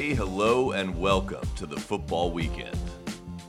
[0.00, 2.78] Hey, hello, and welcome to the football weekend.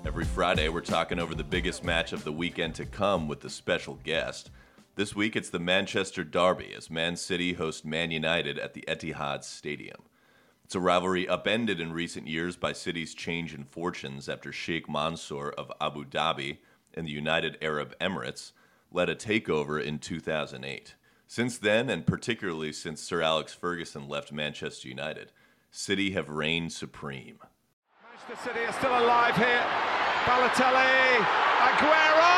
[0.06, 3.50] Every Friday, we're talking over the biggest match of the weekend to come with a
[3.50, 4.52] special guest.
[4.96, 9.46] This week, it's the Manchester Derby as Man City host Man United at the Etihad
[9.46, 10.02] Stadium.
[10.66, 15.52] It's a rivalry upended in recent years by City's change in fortunes after Sheikh Mansour
[15.52, 16.58] of Abu Dhabi
[16.94, 18.52] and the United Arab Emirates
[18.92, 20.96] led a takeover in 2008.
[21.28, 25.32] Since then, and particularly since Sir Alex Ferguson left Manchester United,
[25.72, 27.40] City have reigned supreme.
[28.04, 29.64] Manchester City are still alive here.
[30.28, 31.16] Balotelli,
[31.64, 32.36] Aguero!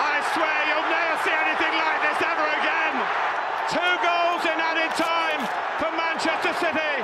[0.00, 2.96] I swear you'll never see anything like this ever again.
[3.68, 5.44] Two goals in added time
[5.76, 6.94] for Manchester City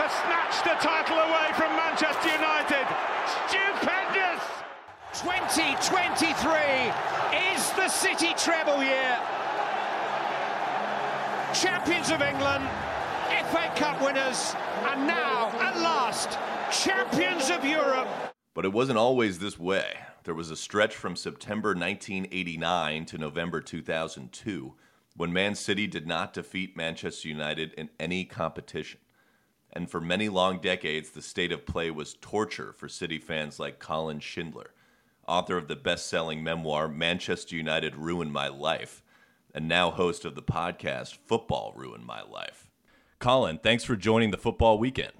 [0.00, 2.88] to snatch the title away from Manchester United.
[3.46, 4.42] Stupendous!
[5.54, 6.50] 2023
[7.54, 9.16] is the City treble year.
[11.54, 12.68] Champions of England,
[13.52, 14.56] FA Cup winners,
[14.88, 16.40] and now, at last,
[16.72, 18.08] champions of Europe.
[18.52, 19.94] But it wasn't always this way.
[20.24, 24.74] There was a stretch from September 1989 to November 2002
[25.16, 28.98] when Man City did not defeat Manchester United in any competition.
[29.72, 33.78] And for many long decades, the state of play was torture for City fans like
[33.78, 34.70] Colin Shindler,
[35.26, 39.02] author of the best selling memoir Manchester United Ruined My Life,
[39.54, 42.70] and now host of the podcast Football Ruined My Life.
[43.18, 45.12] Colin, thanks for joining the football weekend.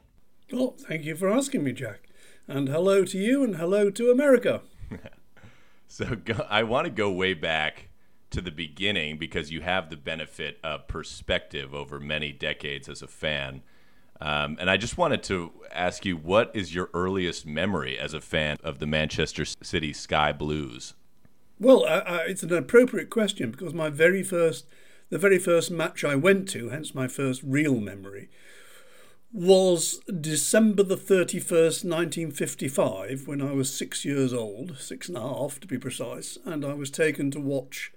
[0.53, 2.09] Well, thank you for asking me, Jack.
[2.47, 4.63] And hello to you and hello to America.
[5.87, 7.89] So go, I want to go way back
[8.31, 13.07] to the beginning because you have the benefit of perspective over many decades as a
[13.07, 13.63] fan.
[14.21, 18.21] Um, and I just wanted to ask you, what is your earliest memory as a
[18.21, 20.95] fan of the Manchester City Sky Blues?
[21.61, 24.67] Well, uh, uh, it's an appropriate question because my very first,
[25.11, 28.29] the very first match I went to, hence my first real memory,
[29.33, 35.59] was December the 31st, 1955, when I was six years old, six and a half
[35.61, 37.93] to be precise, and I was taken to watch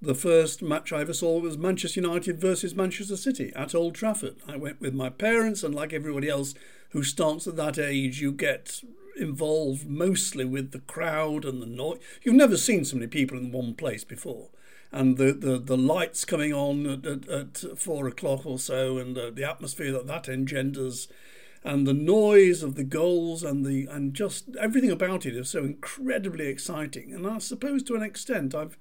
[0.00, 4.36] the first match I ever saw was Manchester United versus Manchester City at Old Trafford.
[4.46, 6.54] I went with my parents, and like everybody else
[6.90, 8.80] who starts at that age, you get
[9.16, 11.98] involved mostly with the crowd and the noise.
[12.22, 14.50] You've never seen so many people in one place before.
[14.92, 19.16] And the, the, the lights coming on at, at, at four o'clock or so, and
[19.16, 21.08] the, the atmosphere that that engenders,
[21.64, 25.64] and the noise of the goals, and the and just everything about it is so
[25.64, 27.12] incredibly exciting.
[27.12, 28.78] And I suppose to an extent, I've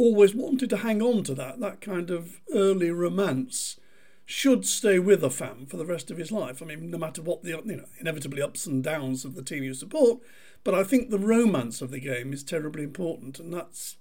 [0.00, 3.78] always wanted to hang on to that that kind of early romance
[4.24, 6.62] should stay with a fan for the rest of his life.
[6.62, 9.62] I mean, no matter what the you know inevitably ups and downs of the team
[9.62, 10.20] you support,
[10.64, 13.98] but I think the romance of the game is terribly important, and that's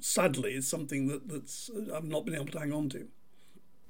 [0.00, 3.08] sadly is something that that's I've not been able to hang on to.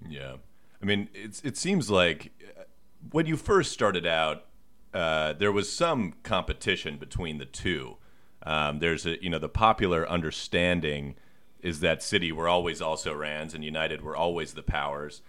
[0.09, 0.37] Yeah,
[0.81, 2.65] I mean, it's it seems like uh,
[3.11, 4.45] when you first started out,
[4.95, 7.97] uh, there was some competition between the two.
[8.45, 11.17] Um, there's a you know the popular understanding
[11.61, 15.23] is that City were always also Rans and United were always the powers.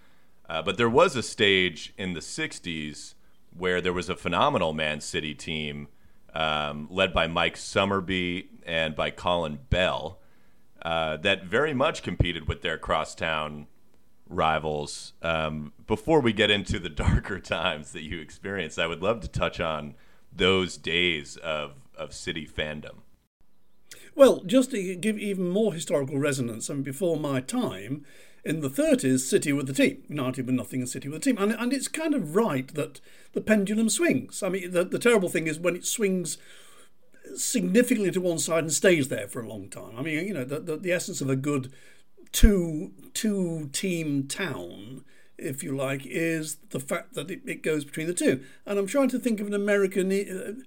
[0.48, 3.14] Uh, but there was a stage in the 60s
[3.56, 5.88] where there was a phenomenal Man City team
[6.34, 10.20] um, led by Mike Summerbee and by Colin Bell
[10.82, 13.68] uh, that very much competed with their crosstown
[14.28, 15.14] rivals.
[15.22, 19.28] Um, before we get into the darker times that you experienced, I would love to
[19.28, 19.96] touch on
[20.32, 22.98] those days of, of City fandom.
[24.20, 28.04] Well, just to give even more historical resonance, I mean, before my time,
[28.44, 30.04] in the 30s, City with the team.
[30.10, 31.42] United with nothing and City with the team.
[31.42, 33.00] And, and it's kind of right that
[33.32, 34.44] the pendulum swings.
[34.44, 36.38] I mean, the, the terrible thing is when it swings
[37.34, 39.94] significantly to one side and stays there for a long time.
[39.98, 41.72] I mean, you know, the, the, the essence of a good
[42.34, 45.06] two two team town,
[45.38, 48.44] if you like, is the fact that it, it goes between the two.
[48.66, 50.12] And I'm trying to think of an American.
[50.12, 50.62] Uh,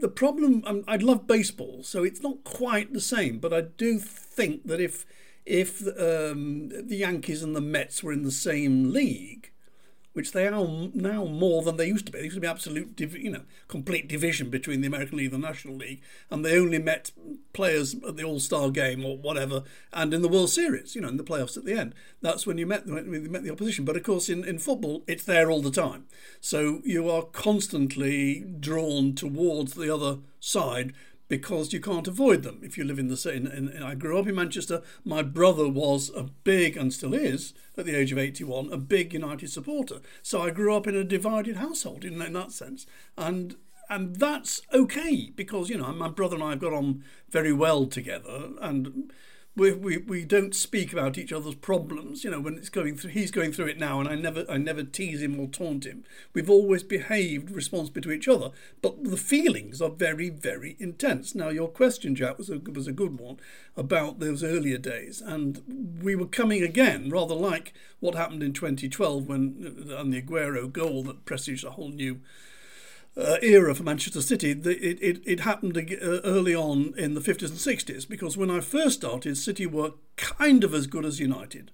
[0.00, 3.98] The problem, um, I love baseball, so it's not quite the same, but I do
[3.98, 5.06] think that if
[5.46, 9.50] if um, the Yankees and the Mets were in the same league,
[10.18, 12.18] which they are now more than they used to be.
[12.18, 15.40] There used to be absolute, div- you know, complete division between the American League and
[15.40, 17.12] the National League, and they only met
[17.52, 19.62] players at the All Star game or whatever,
[19.92, 21.94] and in the World Series, you know, in the playoffs at the end.
[22.20, 23.84] That's when you met when you met the opposition.
[23.84, 26.06] But of course, in, in football, it's there all the time,
[26.40, 30.94] so you are constantly drawn towards the other side
[31.28, 33.46] because you can't avoid them if you live in the same.
[33.46, 34.82] And, and I grew up in Manchester.
[35.04, 39.12] My brother was a big, and still is, at the age of 81, a big
[39.12, 40.00] United supporter.
[40.22, 42.86] So I grew up in a divided household in, in that sense.
[43.16, 43.56] And
[43.90, 47.86] and that's okay because you know my brother and I have got on very well
[47.86, 49.10] together, and
[49.58, 52.22] we, we, we don't speak about each other's problems.
[52.22, 54.56] You know, when it's going through, he's going through it now, and I never I
[54.56, 56.04] never tease him or taunt him.
[56.32, 58.50] We've always behaved responsibly to each other,
[58.80, 61.34] but the feelings are very very intense.
[61.34, 63.38] Now, your question, Jack, was a was a good one
[63.76, 69.26] about those earlier days, and we were coming again, rather like what happened in 2012
[69.26, 72.20] when uh, and the Aguero goal that presaged a whole new
[73.16, 77.20] uh, era for Manchester City, the, it, it, it happened uh, early on in the
[77.20, 81.18] 50s and 60s because when I first started, City were kind of as good as
[81.18, 81.70] United.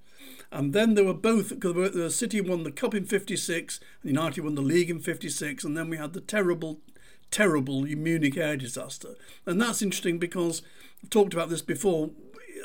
[0.50, 4.44] And then they were both, because the City won the Cup in 56, and United
[4.44, 6.80] won the league in 56, and then we had the terrible,
[7.30, 9.16] terrible Munich air disaster.
[9.46, 10.62] And that's interesting because
[11.02, 12.10] I've talked about this before.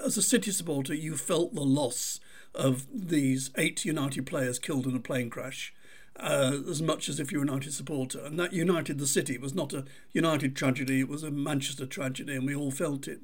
[0.06, 2.20] As a City supporter, you felt the loss
[2.54, 5.74] of these eight United players killed in a plane crash
[6.20, 8.20] uh, as much as if you're a United supporter.
[8.20, 9.36] And that united the city.
[9.36, 13.08] It was not a United tragedy, it was a Manchester tragedy, and we all felt
[13.08, 13.22] it.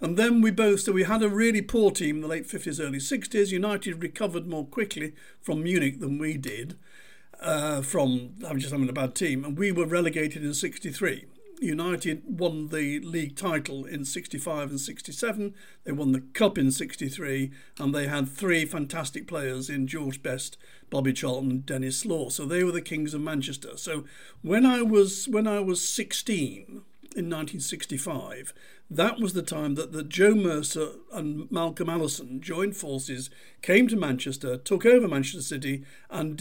[0.00, 2.80] And then we both, so we had a really poor team in the late 50s,
[2.80, 3.50] early 60s.
[3.50, 6.76] United recovered more quickly from Munich than we did.
[7.38, 11.26] Uh, from just having a bad team, and we were relegated in '63.
[11.60, 15.54] United won the league title in 65 and 67.
[15.84, 20.58] They won the cup in 63, and they had three fantastic players in George Best,
[20.90, 22.28] Bobby Charlton, and Denis Law.
[22.28, 23.76] So they were the kings of Manchester.
[23.76, 24.04] So
[24.42, 26.82] when I was when I was 16
[27.16, 28.52] in 1965,
[28.90, 33.30] that was the time that, that Joe Mercer and Malcolm Allison joined forces,
[33.62, 36.36] came to Manchester, took over Manchester City, and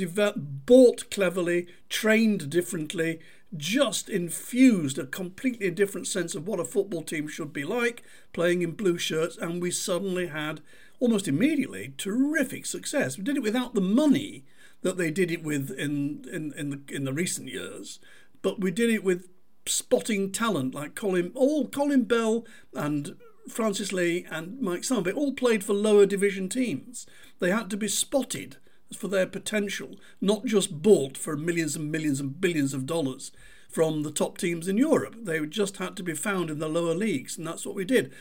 [0.65, 3.19] bought cleverly, trained differently,
[3.57, 8.03] just infused a completely different sense of what a football team should be like,
[8.33, 10.61] playing in blue shirts, and we suddenly had
[10.99, 13.17] almost immediately terrific success.
[13.17, 14.45] We did it without the money
[14.81, 17.99] that they did it with in in in the in the recent years,
[18.41, 19.27] but we did it with
[19.65, 23.15] spotting talent like Colin all Colin Bell and
[23.49, 27.05] Francis Lee and Mike Summerbee all played for lower division teams.
[27.39, 28.57] They had to be spotted
[28.95, 33.31] for their potential, not just bought for millions and millions and billions of dollars
[33.69, 35.15] from the top teams in Europe.
[35.21, 38.13] They just had to be found in the lower leagues, and that's what we did.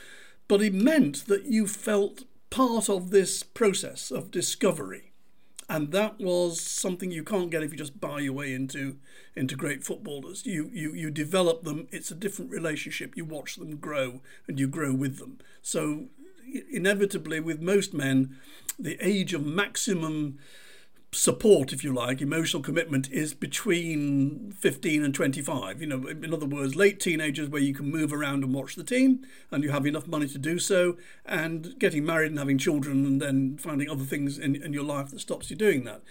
[0.49, 5.13] But it meant that you felt part of this process of discovery.
[5.69, 8.99] And that was something you can't get if you just buy your way into
[9.35, 10.45] into great footballers.
[10.45, 11.89] You you you develop them.
[11.91, 13.17] It's a different relationship.
[13.17, 15.39] You watch them grow, and you grow with them.
[15.63, 16.09] So
[16.71, 18.37] inevitably, with most men,
[18.79, 20.39] the age of maximum
[21.15, 25.81] support, if you like, emotional commitment is between 15 and 25.
[25.81, 28.85] You know, in other words, late teenagers where you can move around and watch the
[28.85, 33.07] team and you have enough money to do so, and getting married and having children
[33.07, 36.03] and then finding other things in, in your life that stops you doing that.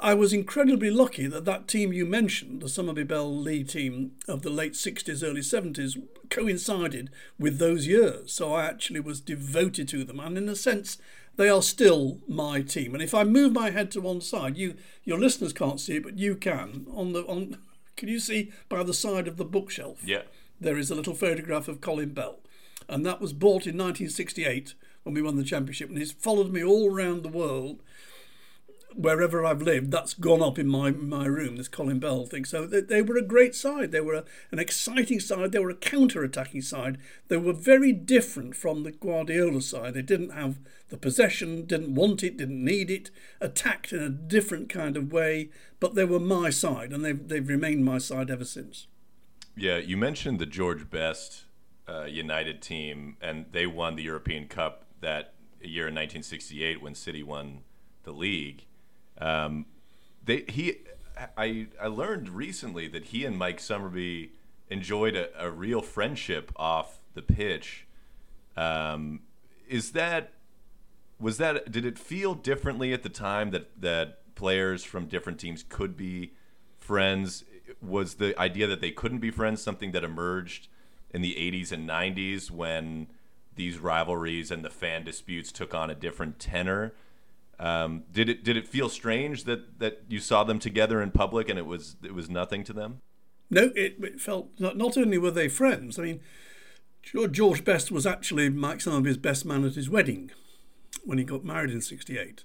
[0.00, 4.42] I was incredibly lucky that that team you mentioned, the Summerbee Bell Lee team of
[4.42, 6.00] the late 60s, early 70s,
[6.30, 8.32] coincided with those years.
[8.32, 10.20] So I actually was devoted to them.
[10.20, 10.98] And in a sense,
[11.36, 12.94] they are still my team.
[12.94, 14.74] And if I move my head to one side, you
[15.04, 16.86] your listeners can't see it, but you can.
[16.92, 17.58] On the on
[17.96, 20.02] can you see by the side of the bookshelf?
[20.04, 20.22] Yeah.
[20.60, 22.40] There is a little photograph of Colin Bell.
[22.88, 25.88] And that was bought in 1968 when we won the championship.
[25.88, 27.82] And he's followed me all around the world
[28.94, 31.56] wherever I've lived, that's gone up in my my room.
[31.56, 32.44] This Colin Bell thing.
[32.44, 33.92] So they, they were a great side.
[33.92, 35.52] They were a, an exciting side.
[35.52, 36.98] They were a counter-attacking side.
[37.28, 39.94] They were very different from the Guardiola side.
[39.94, 43.10] They didn't have the possession, didn't want it, didn't need it.
[43.40, 47.48] Attacked in a different kind of way, but they were my side, and they've they've
[47.48, 48.86] remained my side ever since.
[49.56, 51.44] Yeah, you mentioned the George Best
[51.88, 57.22] uh, United team, and they won the European Cup that year in 1968 when City
[57.22, 57.62] won
[58.04, 58.64] the league.
[59.20, 59.66] Um,
[60.24, 60.78] they he
[61.36, 64.30] I I learned recently that he and Mike Summerbee
[64.70, 67.86] enjoyed a, a real friendship off the pitch.
[68.56, 69.20] Um,
[69.68, 70.32] is that
[71.20, 75.64] was that did it feel differently at the time that that players from different teams
[75.68, 76.32] could be
[76.78, 77.44] friends?
[77.80, 80.68] Was the idea that they couldn't be friends something that emerged
[81.10, 83.08] in the 80s and 90s when
[83.56, 86.94] these rivalries and the fan disputes took on a different tenor?
[87.60, 91.48] Um, did it did it feel strange that, that you saw them together in public
[91.48, 93.00] and it was it was nothing to them?
[93.50, 95.98] No, it, it felt not, not only were they friends.
[95.98, 96.20] I mean,
[97.02, 100.30] George Best was actually Mike his best man at his wedding
[101.04, 102.44] when he got married in '68.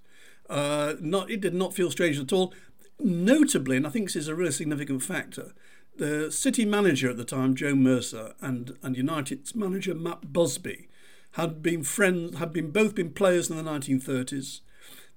[0.50, 2.54] Uh, not it did not feel strange at all.
[3.00, 5.54] Notably, and I think this is a really significant factor,
[5.98, 10.88] the city manager at the time, Joe Mercer, and and United's manager Matt Busby,
[11.34, 14.62] had been friends, had been both been players in the 1930s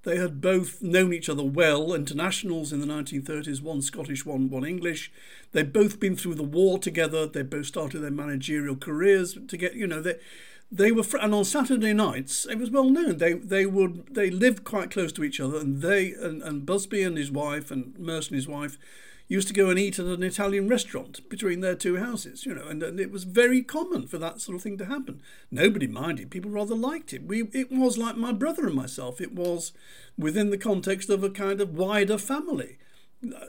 [0.06, 4.64] They had both known each other well, internationals in the 1930s, one Scottish, one, one
[4.64, 5.10] English.
[5.50, 7.26] They'd both been through the war together.
[7.26, 10.20] They both started their managerial careers to get, you know, they,
[10.70, 14.62] they were, and on Saturday nights, it was well known, they, they would, they lived
[14.62, 18.28] quite close to each other and they, and, and Busby and his wife and Mercer
[18.28, 18.78] and his wife
[19.28, 22.66] used to go and eat at an Italian restaurant between their two houses, you know,
[22.68, 25.20] and, and, it was very common for that sort of thing to happen.
[25.50, 26.30] Nobody minded.
[26.30, 27.24] People rather liked it.
[27.24, 29.20] We, it was like my brother and myself.
[29.20, 29.72] It was
[30.16, 32.78] within the context of a kind of wider family.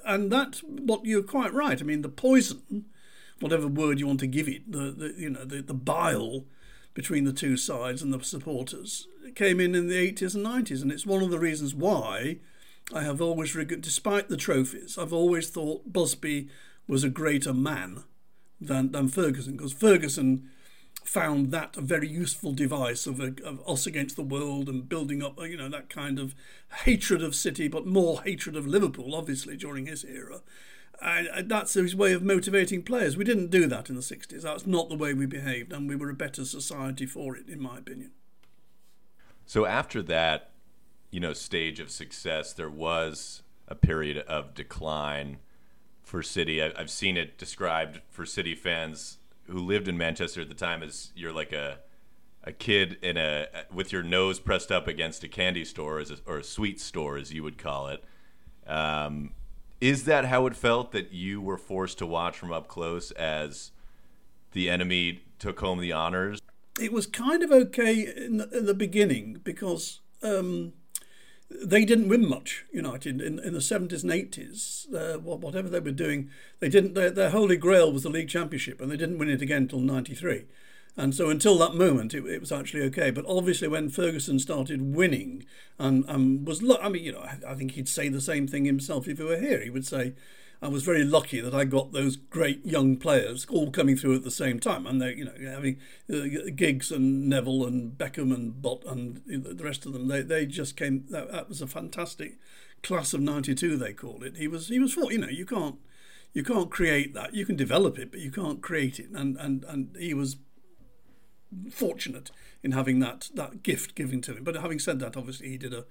[0.03, 1.79] And that's what you're quite right.
[1.79, 2.85] I mean, the poison,
[3.39, 6.45] whatever word you want to give it, the, the you know, the, the bile
[6.95, 10.81] between the two sides and the supporters came in in the 80s and 90s.
[10.81, 12.37] And it's one of the reasons why
[12.93, 16.49] I have always, despite the trophies, I've always thought Busby
[16.87, 18.03] was a greater man
[18.61, 20.49] than, than Ferguson, because Ferguson
[21.03, 25.21] found that a very useful device of, a, of, us against the world and building
[25.21, 26.35] up, you know, that kind of
[26.83, 30.41] hatred of City, but more hatred of Liverpool, obviously, during his era.
[31.01, 33.15] And that's his way of motivating players.
[33.15, 34.41] We didn't do that in the 60s.
[34.41, 37.61] That's not the way we behaved, and we were a better society for it, in
[37.61, 38.11] my opinion.
[39.45, 40.51] So after that,
[41.11, 45.37] you know stage of success, there was a period of decline
[46.03, 46.61] for City.
[46.61, 50.83] I, have seen it described for City fans who lived in Manchester at the time
[50.83, 51.79] as you're like a
[52.43, 56.37] a kid in a with your nose pressed up against a candy store a, or
[56.37, 58.03] a sweet store as you would call it.
[58.65, 59.33] Um,
[59.79, 63.71] is that how it felt that you were forced to watch from up close as
[64.53, 66.39] the enemy took home the honors?
[66.79, 70.73] It was kind of okay in the, in the beginning because um,
[71.49, 72.65] they didn't win much.
[72.71, 76.93] United in, in the seventies and eighties, uh, whatever they were doing, they didn't.
[76.93, 79.79] Their, their, holy grail was the league championship, and they didn't win it again until
[79.79, 80.45] ninety three.
[80.99, 83.11] And so until that moment, it, it, was actually okay.
[83.11, 85.45] But obviously, when Ferguson started winning
[85.77, 88.65] and, and was, I mean, you know, I, I think he'd say the same thing
[88.65, 89.61] himself if he were here.
[89.61, 90.15] He would say,
[90.61, 94.23] I was very lucky that I got those great young players all coming through at
[94.23, 95.77] the same time, and they, you know, having
[96.11, 100.07] uh, Giggs and Neville and Beckham and Butt and the rest of them.
[100.07, 101.05] They, they just came.
[101.09, 102.37] That, that was a fantastic
[102.81, 103.77] class of '92.
[103.77, 104.37] They called it.
[104.37, 105.75] He was he was for you know you can't
[106.33, 107.35] you can't create that.
[107.35, 109.09] You can develop it, but you can't create it.
[109.11, 110.37] And and and he was
[111.71, 112.31] fortunate
[112.63, 114.43] in having that that gift given to him.
[114.43, 115.85] But having said that, obviously he did a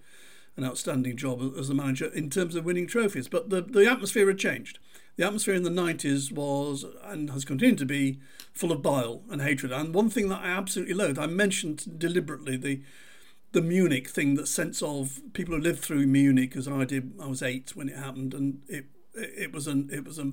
[0.56, 3.28] an outstanding job as the manager in terms of winning trophies.
[3.28, 4.78] But the, the atmosphere had changed.
[5.16, 8.20] The atmosphere in the 90s was and has continued to be
[8.52, 9.72] full of bile and hatred.
[9.72, 12.82] And one thing that I absolutely loathe, I mentioned deliberately the
[13.52, 17.14] the Munich thing, that sense of people who lived through Munich, as I did.
[17.18, 20.32] I was eight when it happened, and it it was an it was a,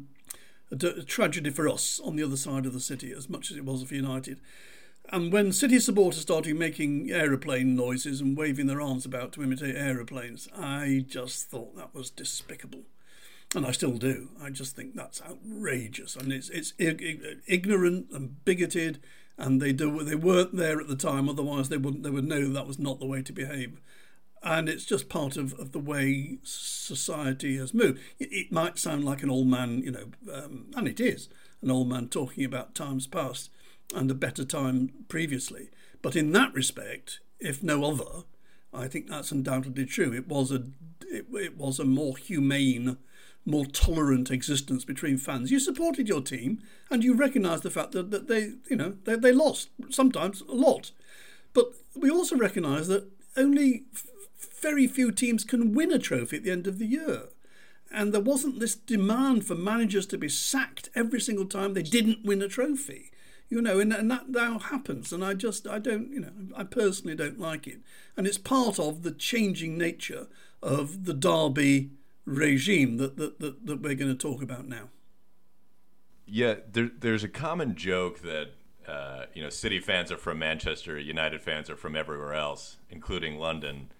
[0.72, 3.56] a, a tragedy for us on the other side of the city as much as
[3.56, 4.42] it was for United.
[5.10, 9.76] And when City supporters started making aeroplane noises and waving their arms about to imitate
[9.76, 12.84] aeroplanes, I just thought that was despicable.
[13.56, 14.30] And I still do.
[14.42, 16.16] I just think that's outrageous.
[16.16, 19.00] and it's, it's ignorant and bigoted,
[19.38, 22.50] and they, do, they weren't there at the time, otherwise, they, wouldn't, they would know
[22.50, 23.80] that was not the way to behave.
[24.42, 28.02] And it's just part of, of the way society has moved.
[28.20, 31.30] It, it might sound like an old man, you know, um, and it is
[31.62, 33.52] an old man talking about times past
[33.94, 35.70] and a better time previously.
[36.02, 38.26] But in that respect, if no other,
[38.74, 40.14] I think that's undoubtedly true.
[40.14, 40.64] It was a
[41.02, 42.98] it, it was a more humane,
[43.46, 45.52] more tolerant existence between fans.
[45.52, 49.16] You supported your team and you recognised the fact that, that they you know they,
[49.16, 50.92] they lost sometimes a lot.
[51.54, 54.08] But we also recognise that only f-
[54.62, 57.24] very few teams can win a trophy at the end of the year.
[57.92, 62.26] And there wasn't this demand for managers to be sacked every single time they didn't
[62.26, 63.12] win a trophy
[63.54, 65.14] you know, and, and that now happens.
[65.14, 67.82] And I just, I don't, you know, I personally don't like it.
[68.18, 70.26] And it's part of the changing nature
[70.64, 71.92] of the Derby
[72.26, 74.90] regime that, that, that, that we're going to talk about now.
[76.26, 78.54] Yeah, there, there's a common joke that,
[78.88, 83.38] uh, you know, City fans are from Manchester, United fans are from everywhere else, including
[83.38, 83.92] London.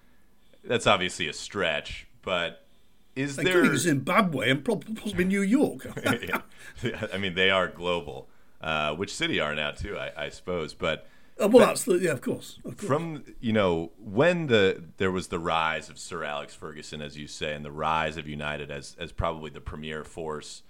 [0.64, 2.66] That's obviously a stretch, but
[3.14, 5.86] is including there Zimbabwe and probably New York?
[7.12, 8.28] I mean, they are global
[8.64, 10.72] uh, which City are now too, I, I suppose.
[10.72, 11.06] But
[11.40, 12.88] uh, well, that's the, yeah, of course, of course.
[12.88, 17.26] From you know when the there was the rise of Sir Alex Ferguson, as you
[17.26, 20.62] say, and the rise of United as as probably the premier force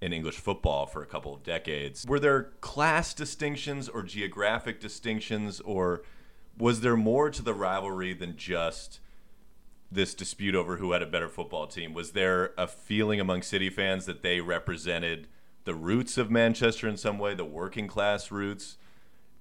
[0.00, 2.06] in English football for a couple of decades.
[2.08, 6.02] Were there class distinctions or geographic distinctions, or
[6.56, 8.98] was there more to the rivalry than just
[9.90, 11.92] this dispute over who had a better football team?
[11.92, 15.28] Was there a feeling among City fans that they represented?
[15.64, 18.78] The roots of Manchester in some way, the working class roots?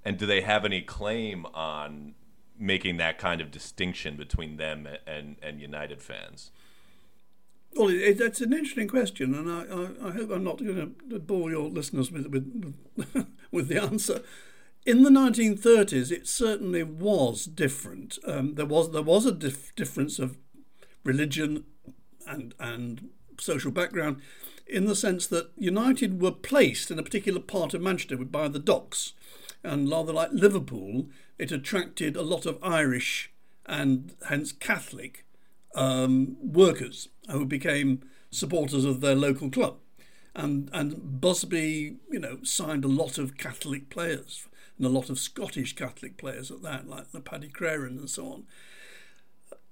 [0.04, 2.16] And do they have any claim on
[2.58, 6.52] making that kind of distinction between them and and United fans?
[7.76, 11.20] Well, it, it's an interesting question, and I, I, I, hope I'm not going to
[11.20, 14.22] bore your listeners with with, with the answer.
[14.86, 18.18] In the 1930s, it certainly was different.
[18.28, 20.38] Um, there was there was a dif- difference of
[21.04, 21.64] religion
[22.28, 23.10] and and
[23.40, 24.22] social background,
[24.72, 28.60] in the sense that United were placed in a particular part of Manchester by the
[28.60, 29.14] docks,
[29.64, 33.32] and rather like Liverpool, it attracted a lot of Irish
[33.66, 35.26] and hence Catholic
[35.76, 38.02] um, workers who became
[38.32, 39.78] supporters of their local club.
[40.34, 44.48] And, and Busby, you know, signed a lot of Catholic players
[44.78, 48.26] and a lot of Scottish Catholic players at that, like the Paddy Crerand and so
[48.28, 48.44] on.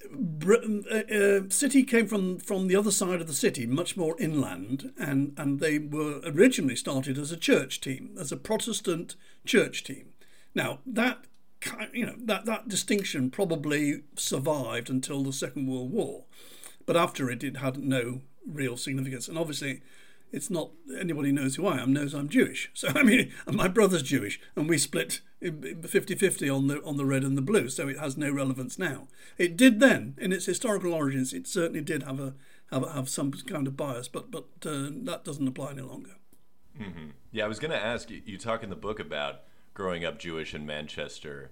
[0.02, 4.94] Uh, uh, City came from, from the other side of the city, much more inland,
[4.98, 9.16] and, and they were originally started as a church team, as a Protestant
[9.46, 10.14] church team.
[10.56, 11.20] Now that
[11.94, 16.24] you know that that distinction probably survived until the Second World War,
[16.86, 19.28] but after it, it had no real significance.
[19.28, 19.82] And obviously,
[20.32, 22.70] it's not anybody knows who I am knows I'm Jewish.
[22.74, 27.24] So I mean, my brother's Jewish, and we split 50-50 on the on the red
[27.24, 27.70] and the blue.
[27.70, 29.08] So it has no relevance now.
[29.38, 32.34] It did then, in its historical origins, it certainly did have a
[32.72, 36.16] have, have some kind of bias, but but uh, that doesn't apply any longer.
[36.80, 37.10] Mm-hmm.
[37.32, 38.22] Yeah, I was going to ask you.
[38.26, 39.42] You talk in the book about
[39.74, 41.52] growing up Jewish in Manchester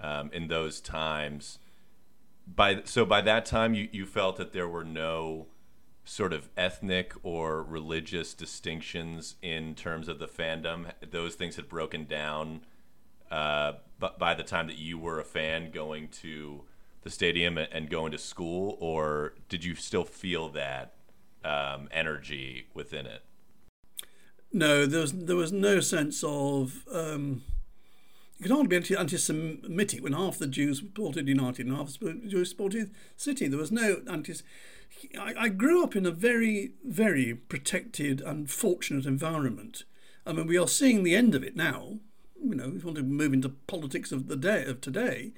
[0.00, 1.58] um, in those times.
[2.46, 5.46] By so by that time, you, you felt that there were no
[6.04, 10.90] sort of ethnic or religious distinctions in terms of the fandom.
[11.10, 12.62] Those things had broken down.
[13.30, 16.62] Uh, but by the time that you were a fan going to
[17.02, 20.94] the stadium and going to school, or did you still feel that
[21.44, 23.22] um, energy within it?
[24.52, 27.42] No, there was there was no sense of um,
[28.42, 32.50] you can hardly be anti-Semitic when half the Jews supported United and half the Jews
[32.50, 33.46] supported City.
[33.46, 34.34] There was no anti.
[35.16, 39.84] I, I grew up in a very, very protected and fortunate environment.
[40.26, 42.00] I mean, we are seeing the end of it now.
[42.42, 45.34] You know, we want to move into politics of the day of today.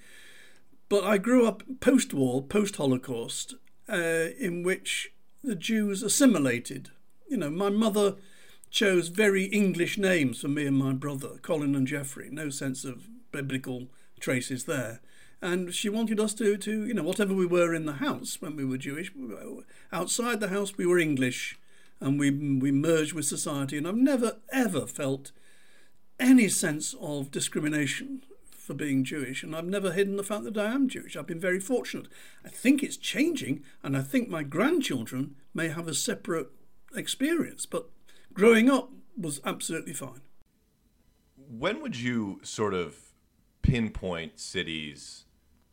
[0.88, 3.54] But I grew up post-war, post-Holocaust,
[3.86, 5.12] uh, in which
[5.42, 6.88] the Jews assimilated.
[7.28, 8.16] You know, my mother
[8.74, 12.28] chose very English names for me and my brother, Colin and Geoffrey.
[12.28, 13.86] No sense of biblical
[14.18, 15.00] traces there.
[15.40, 18.56] And she wanted us to, to, you know, whatever we were in the house when
[18.56, 19.12] we were Jewish,
[19.92, 21.56] outside the house we were English,
[22.00, 23.78] and we we merged with society.
[23.78, 25.30] And I've never ever felt
[26.18, 30.72] any sense of discrimination for being Jewish, and I've never hidden the fact that I
[30.72, 31.16] am Jewish.
[31.16, 32.08] I've been very fortunate.
[32.44, 36.48] I think it's changing, and I think my grandchildren may have a separate
[36.96, 37.90] experience, but
[38.34, 40.20] growing up was absolutely fine.
[41.36, 42.96] When would you sort of
[43.62, 45.24] pinpoint City's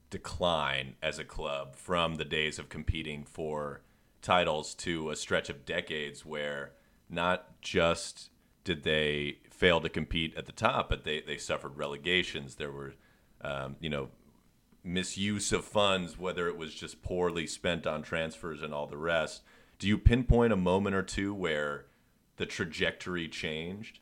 [0.10, 3.82] decline as a club from the days of competing for
[4.22, 6.74] titles to a stretch of decades where
[7.10, 8.30] not just
[8.64, 12.56] did they fail to compete at the top, but they, they suffered relegations.
[12.56, 12.94] There were,
[13.42, 14.10] um, you know,
[14.84, 19.42] misuse of funds, whether it was just poorly spent on transfers and all the rest.
[19.80, 21.86] Do you pinpoint a moment or two where
[22.42, 24.00] the trajectory changed?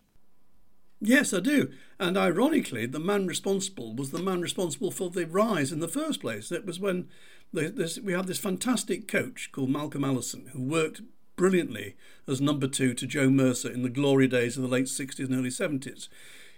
[1.02, 1.74] Yes, I do.
[2.00, 6.22] And ironically, the man responsible was the man responsible for the rise in the first
[6.22, 6.50] place.
[6.50, 7.10] It was when
[7.52, 11.02] this, we had this fantastic coach called Malcolm Allison who worked
[11.36, 11.98] brilliantly
[12.30, 15.36] as number two to Joe Mercer in the glory days of the late 60s and
[15.36, 16.08] early 70s.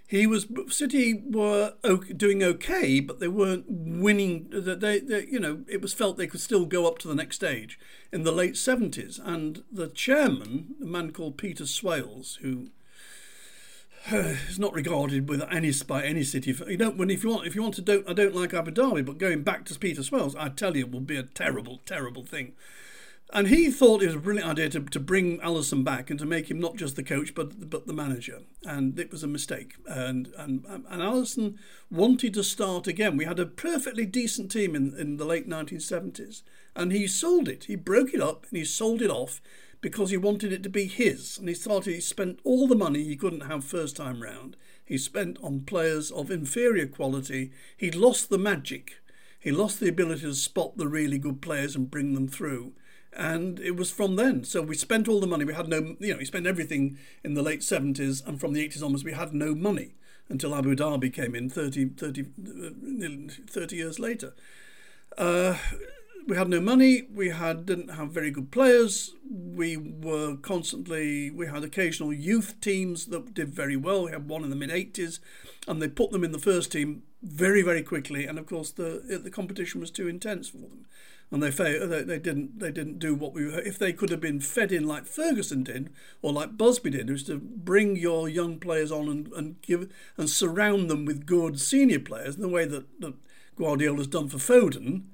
[0.06, 1.74] He was City were
[2.16, 4.48] doing okay, but they weren't winning.
[4.50, 7.36] They, they, you know, it was felt they could still go up to the next
[7.36, 7.78] stage
[8.12, 9.18] in the late seventies.
[9.18, 12.68] And the chairman, a man called Peter Swales, who
[14.12, 16.54] is not regarded with any by any city.
[16.68, 18.70] You don't when if you want if you want to don't I don't like Abu
[18.70, 21.80] Dhabi, but going back to Peter Swales, I tell you, it will be a terrible,
[21.86, 22.52] terrible thing.
[23.34, 26.26] And he thought it was a brilliant idea to, to bring Allison back and to
[26.26, 28.40] make him not just the coach but but the manager.
[28.66, 29.76] And it was a mistake.
[29.86, 31.58] And and and Allison
[31.90, 33.16] wanted to start again.
[33.16, 36.42] We had a perfectly decent team in, in the late 1970s.
[36.76, 37.64] And he sold it.
[37.64, 39.40] He broke it up and he sold it off
[39.80, 41.38] because he wanted it to be his.
[41.38, 44.58] And he started he spent all the money he couldn't have first time round.
[44.84, 47.50] He spent on players of inferior quality.
[47.78, 49.00] He'd lost the magic.
[49.40, 52.74] He lost the ability to spot the really good players and bring them through
[53.14, 54.44] and it was from then.
[54.44, 55.44] So we spent all the money.
[55.44, 58.66] We had no, you know, we spent everything in the late 70s, and from the
[58.68, 59.94] 80s onwards, we had no money
[60.28, 64.34] until Abu Dhabi came in 30, 30, uh, 30 years later.
[65.18, 65.56] Uh,
[66.26, 67.02] we had no money.
[67.12, 69.12] We had didn't have very good players.
[69.28, 71.30] We were constantly.
[71.30, 74.04] We had occasional youth teams that did very well.
[74.04, 75.18] We had one in the mid 80s,
[75.66, 79.20] and they put them in the first team very very quickly, and of course the
[79.22, 80.86] the competition was too intense for them,
[81.32, 81.50] and they.
[81.50, 83.58] They, they didn't they didn't do what we were.
[83.60, 85.90] If they could have been fed in like Ferguson did
[86.20, 90.28] or like Busby did, was to bring your young players on and, and give and
[90.28, 93.14] surround them with good senior players in the way that, that
[93.56, 95.04] Guardiola's done for Foden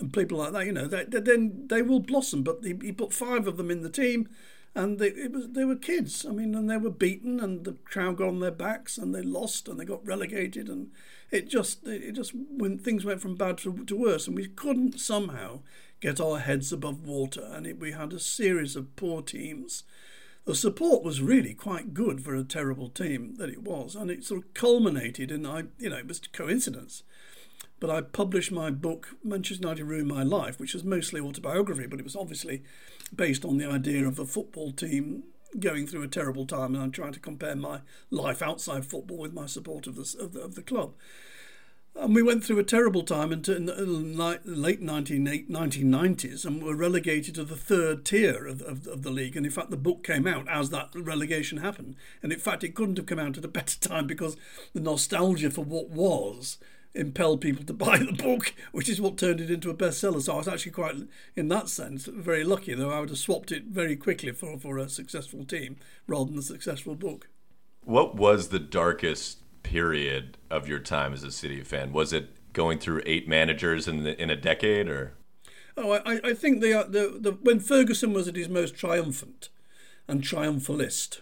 [0.00, 0.66] and people like that.
[0.66, 2.42] You know, they, they, then they will blossom.
[2.42, 4.28] But he, he put five of them in the team
[4.76, 6.26] and they, it was they were kids.
[6.28, 9.22] I mean, and they were beaten, and the crowd got on their backs, and they
[9.22, 10.90] lost, and they got relegated, and
[11.30, 15.00] it just it just when things went from bad to, to worse, and we couldn't
[15.00, 15.60] somehow
[16.00, 19.82] get our heads above water, and it, we had a series of poor teams.
[20.44, 24.24] The support was really quite good for a terrible team that it was, and it
[24.24, 27.02] sort of culminated in I you know it was coincidence
[27.80, 32.00] but I published my book, Manchester United Ruined My Life, which was mostly autobiography, but
[32.00, 32.62] it was obviously
[33.14, 35.24] based on the idea of a football team
[35.60, 39.32] going through a terrible time, and I'm trying to compare my life outside football with
[39.32, 40.94] my support of the, of the, of the club.
[41.98, 47.44] And we went through a terrible time in the late 1990s and were relegated to
[47.44, 49.34] the third tier of, of, of, the league.
[49.34, 51.96] And in fact, the book came out as that relegation happened.
[52.22, 54.36] And in fact, it couldn't have come out at a better time because
[54.74, 56.58] the nostalgia for what was
[56.96, 60.20] impelled people to buy the book, which is what turned it into a bestseller.
[60.20, 60.96] So I was actually quite,
[61.34, 64.78] in that sense, very lucky, though I would have swapped it very quickly for, for
[64.78, 67.28] a successful team rather than a successful book.
[67.84, 71.92] What was the darkest period of your time as a City fan?
[71.92, 75.12] Was it going through eight managers in, the, in a decade, or?
[75.76, 79.50] Oh, I, I think they are, the, the, when Ferguson was at his most triumphant
[80.08, 81.20] and triumphalist,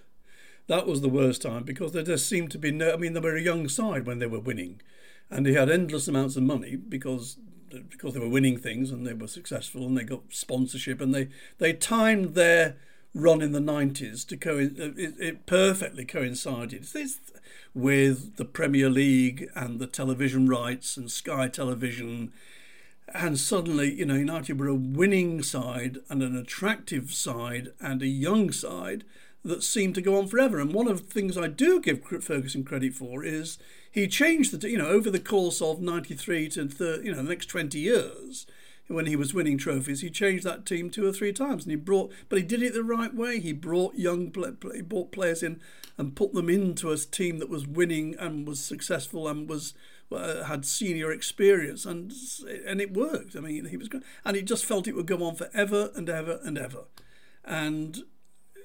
[0.66, 2.92] that was the worst time because there just seemed to be no.
[2.92, 4.80] I mean, they were a young side when they were winning
[5.30, 7.36] and he had endless amounts of money because
[7.90, 11.28] because they were winning things and they were successful and they got sponsorship and they
[11.58, 12.76] they timed their
[13.14, 16.86] run in the 90s to co- it, it perfectly coincided.
[17.72, 22.32] With the Premier League and the television rights and Sky Television.
[23.12, 28.06] And suddenly you know United were a winning side and an attractive side and a
[28.06, 29.04] young side
[29.44, 30.58] that seemed to go on forever.
[30.58, 33.58] And one of the things I do give Ferguson credit for is
[33.90, 37.28] he changed the you know over the course of 93 to 30, you know the
[37.28, 38.46] next 20 years
[38.86, 41.64] when he was winning trophies he changed that team two or three times.
[41.64, 43.38] And he brought but he did it the right way.
[43.38, 44.32] He brought young
[44.74, 45.60] he brought players in
[45.98, 49.74] and put them into a team that was winning and was successful and was
[50.10, 51.84] uh, had senior experience.
[51.84, 52.14] And
[52.66, 53.36] and it worked.
[53.36, 53.90] I mean he was
[54.24, 56.84] and it just felt it would go on forever and ever and ever.
[57.44, 58.04] And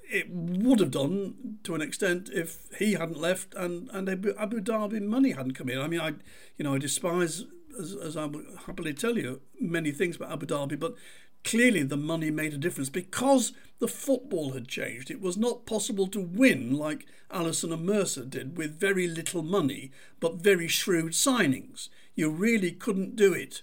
[0.09, 5.01] it would have done to an extent if he hadn't left and, and Abu, Dhabi
[5.01, 5.79] money hadn't come in.
[5.79, 6.13] I mean, I
[6.57, 7.45] you know I despise,
[7.79, 10.95] as, as I will happily tell you, many things about Abu Dhabi, but
[11.43, 15.09] clearly the money made a difference because the football had changed.
[15.09, 19.91] It was not possible to win like Allison and Mercer did with very little money
[20.19, 21.89] but very shrewd signings.
[22.15, 23.61] You really couldn't do it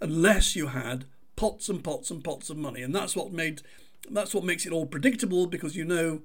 [0.00, 1.04] unless you had
[1.36, 3.62] pots and pots and pots of money, and that's what made
[4.10, 6.22] that's what makes it all predictable because you know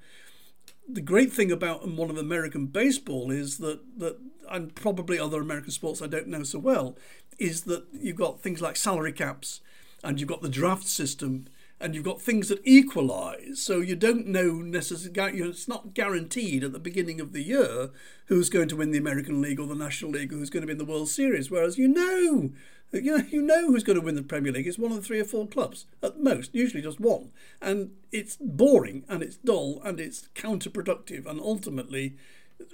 [0.87, 4.17] the great thing about one of American baseball is that that
[4.49, 6.97] and probably other American sports I don't know so well
[7.39, 9.61] is that you've got things like salary caps
[10.03, 11.47] and you've got the draft system
[11.79, 13.61] and you've got things that equalize.
[13.61, 17.89] So you don't know necessarily it's not guaranteed at the beginning of the year
[18.27, 20.67] who's going to win the American League or the National League or who's going to
[20.67, 22.51] be in the World Series whereas you know
[22.93, 24.67] you know, you know who's going to win the Premier League.
[24.67, 27.31] It's one of the three or four clubs at most, usually just one.
[27.61, 31.25] And it's boring and it's dull and it's counterproductive.
[31.25, 32.17] And ultimately,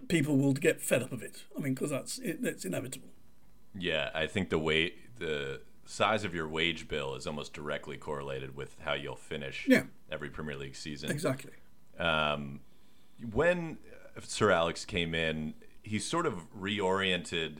[0.08, 1.44] people will get fed up of it.
[1.58, 3.10] I mean, because that's it, it's inevitable.
[3.78, 8.56] Yeah, I think the way the size of your wage bill is almost directly correlated
[8.56, 9.84] with how you'll finish yeah.
[10.12, 11.10] every Premier League season.
[11.10, 11.52] Exactly.
[11.98, 12.60] Um,
[13.34, 13.78] when
[14.22, 17.60] Sir Alex came in, he sort of reoriented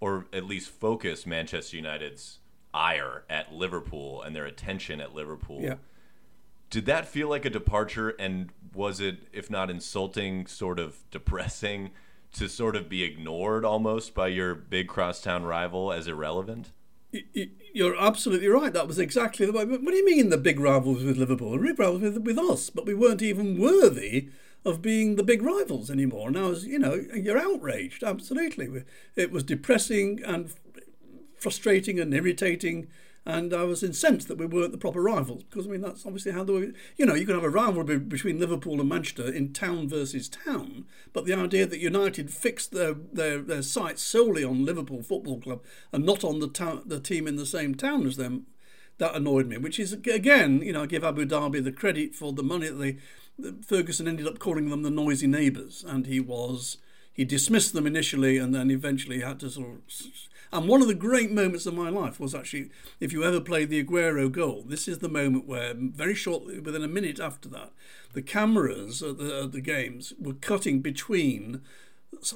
[0.00, 2.38] or at least focus Manchester United's
[2.74, 5.60] ire at Liverpool and their attention at Liverpool.
[5.62, 5.76] Yeah.
[6.70, 8.10] Did that feel like a departure?
[8.18, 11.90] And was it, if not insulting, sort of depressing
[12.32, 16.72] to sort of be ignored almost by your big crosstown rival as irrelevant?
[17.72, 18.72] You're absolutely right.
[18.72, 19.64] That was exactly the way.
[19.64, 21.52] What do you mean the big rivals with Liverpool?
[21.52, 24.30] The big rivals with, with us, but we weren't even worthy
[24.64, 26.30] of being the big rivals anymore.
[26.30, 28.02] Now, as you know, you're outraged.
[28.02, 28.84] Absolutely,
[29.16, 30.52] it was depressing and
[31.38, 32.88] frustrating and irritating.
[33.26, 36.32] And I was incensed that we weren't the proper rivals because I mean that's obviously
[36.32, 39.88] how the you know you can have a rivalry between Liverpool and Manchester in town
[39.88, 45.02] versus town, but the idea that United fixed their their, their sights solely on Liverpool
[45.02, 48.46] Football Club and not on the town the team in the same town as them,
[48.98, 49.56] that annoyed me.
[49.56, 52.74] Which is again you know I give Abu Dhabi the credit for the money that
[52.74, 52.98] they
[53.66, 56.78] Ferguson ended up calling them the noisy neighbours, and he was,
[57.12, 59.82] he dismissed them initially and then eventually had to sort of.
[60.52, 62.70] And one of the great moments of my life was actually,
[63.00, 66.84] if you ever played the Aguero goal, this is the moment where, very shortly, within
[66.84, 67.72] a minute after that,
[68.12, 71.60] the cameras at the, at the games were cutting between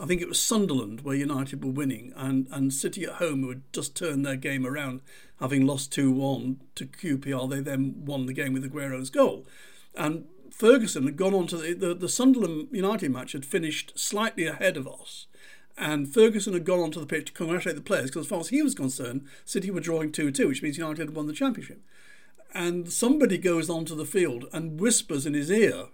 [0.00, 3.48] I think it was Sunderland where United were winning, and, and City at home who
[3.50, 5.00] had just turned their game around,
[5.40, 7.48] having lost 2 1 to QPR.
[7.48, 9.46] They then won the game with Aguero's goal.
[9.94, 10.26] And
[10.58, 14.76] Ferguson had gone on to the, the, the Sunderland United match, had finished slightly ahead
[14.76, 15.26] of us.
[15.76, 18.48] And Ferguson had gone onto the pitch to congratulate the players because, as far as
[18.48, 21.80] he was concerned, City were drawing 2 2, which means United had won the championship.
[22.52, 25.86] And somebody goes onto the field and whispers in his ear,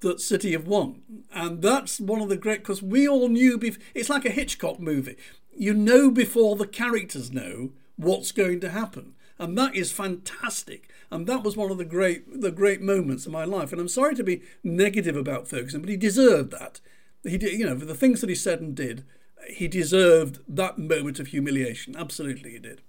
[0.00, 1.02] that City have won.
[1.30, 4.80] And that's one of the great, because we all knew, bef- it's like a Hitchcock
[4.80, 5.16] movie.
[5.54, 9.14] You know before the characters know what's going to happen.
[9.38, 10.90] And that is fantastic.
[11.10, 13.72] And that was one of the great, the great moments of my life.
[13.72, 16.80] And I'm sorry to be negative about Ferguson, but he deserved that.
[17.22, 19.04] He did, you know, for the things that he said and did,
[19.48, 21.96] he deserved that moment of humiliation.
[21.96, 22.82] Absolutely, he did.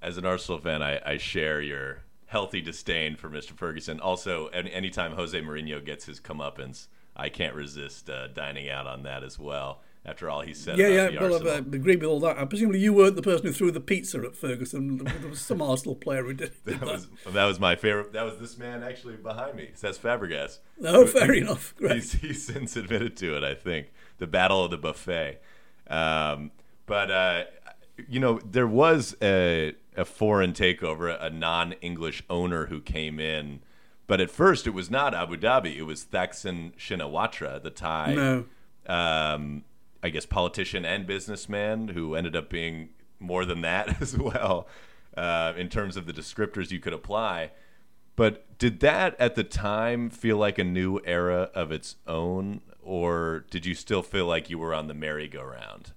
[0.00, 3.50] As an Arsenal fan, I, I share your healthy disdain for Mr.
[3.50, 4.00] Ferguson.
[4.00, 9.02] Also, any, anytime Jose Mourinho gets his comeuppance, I can't resist uh, dining out on
[9.02, 9.82] that as well.
[10.04, 12.38] After all he said, yeah, yeah, well, I agree with all that.
[12.38, 14.96] And presumably, you weren't the person who threw the pizza at Ferguson.
[14.96, 16.86] There was some Arsenal player who did, that, that.
[16.86, 18.14] Was, that was my favorite.
[18.14, 19.70] That was this man actually behind me.
[19.78, 20.58] That's Fabregas.
[20.82, 21.74] Oh, fair enough.
[21.78, 23.44] He's, he's, since admitted to it.
[23.44, 25.40] I think the battle of the buffet.
[25.88, 26.50] Um,
[26.86, 27.44] but uh,
[28.08, 33.60] you know, there was a a foreign takeover, a non-English owner who came in.
[34.06, 35.76] But at first, it was not Abu Dhabi.
[35.76, 38.44] It was Thaksin Shinawatra, the Thai, no.
[38.86, 39.64] um,
[40.02, 44.66] I guess, politician and businessman who ended up being more than that as well
[45.16, 47.50] uh, in terms of the descriptors you could apply.
[48.16, 53.46] But did that at the time feel like a new era of its own, or
[53.50, 55.92] did you still feel like you were on the merry-go-round?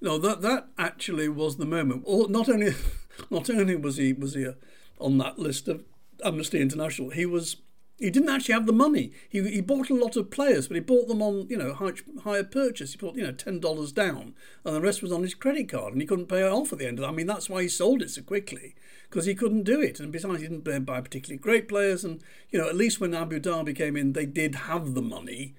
[0.00, 2.04] No, that that actually was the moment.
[2.30, 2.74] Not only,
[3.30, 4.52] not only was he was he uh,
[4.98, 5.84] on that list of
[6.24, 7.56] Amnesty International, he was
[7.98, 9.12] he didn't actually have the money.
[9.28, 11.92] He, he bought a lot of players, but he bought them on you know high,
[12.22, 12.92] hire purchase.
[12.92, 15.92] He put you know ten dollars down, and the rest was on his credit card,
[15.92, 17.10] and he couldn't pay it off at the end of that.
[17.10, 18.74] I mean, that's why he sold it so quickly
[19.08, 22.04] because he couldn't do it, and besides, he didn't buy particularly great players.
[22.04, 25.54] And you know, at least when Abu Dhabi came in, they did have the money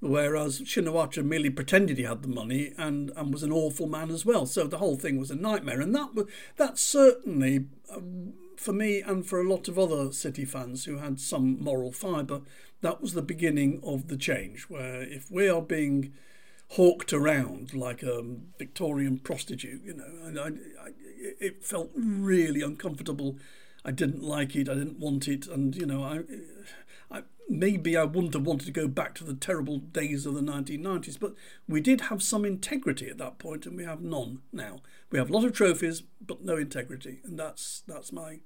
[0.00, 4.24] whereas Shinawatra merely pretended he had the money and, and was an awful man as
[4.24, 4.46] well.
[4.46, 6.26] So the whole thing was a nightmare, and that
[6.56, 8.00] that certainly, uh,
[8.60, 12.42] for me and for a lot of other City fans who had some moral fibre,
[12.82, 14.64] that was the beginning of the change.
[14.68, 16.12] Where if we are being
[16.72, 18.22] hawked around like a
[18.58, 20.90] Victorian prostitute, you know, I, I,
[21.40, 23.38] it felt really uncomfortable.
[23.82, 24.68] I didn't like it.
[24.68, 26.20] I didn't want it, and you know, I
[27.50, 31.18] maybe I wouldn't have wanted to go back to the terrible days of the 1990s,
[31.18, 31.34] but
[31.68, 34.80] we did have some integrity at that point, and we have none now.
[35.10, 38.40] We have a lot of trophies, but no integrity, and that's that's my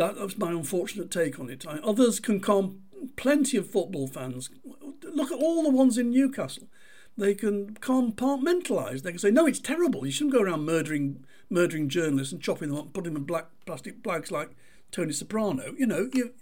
[0.00, 1.66] that, that's my unfortunate take on it.
[1.66, 2.82] I, others can come.
[3.16, 4.50] Plenty of football fans
[5.02, 6.68] look at all the ones in Newcastle.
[7.16, 9.02] They can compartmentalise.
[9.02, 10.06] They can say, "No, it's terrible.
[10.06, 13.46] You shouldn't go around murdering murdering journalists and chopping them up, putting them in black
[13.66, 14.50] plastic bags like
[14.90, 16.32] Tony Soprano." You know, you,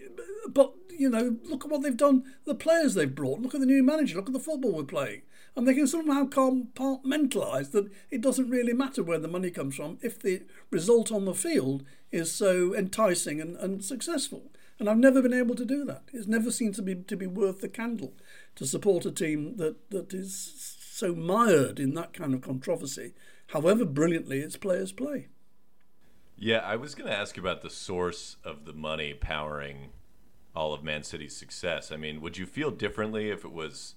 [0.49, 3.67] but you know, look at what they've done, the players they've brought, look at the
[3.67, 5.23] new manager, look at the football we're playing.
[5.55, 9.99] And they can somehow compartmentalise that it doesn't really matter where the money comes from
[10.03, 14.51] if the result on the field is so enticing and, and successful.
[14.79, 16.05] And I've never been able to do that.
[16.13, 18.15] It's never seemed to be to be worth the candle
[18.55, 23.15] to support a team that, that is so mired in that kind of controversy,
[23.49, 25.29] however brilliantly its players play.
[26.37, 29.91] Yeah, I was going to ask about the source of the money powering
[30.55, 31.91] all of Man City's success.
[31.91, 33.95] I mean, would you feel differently if it was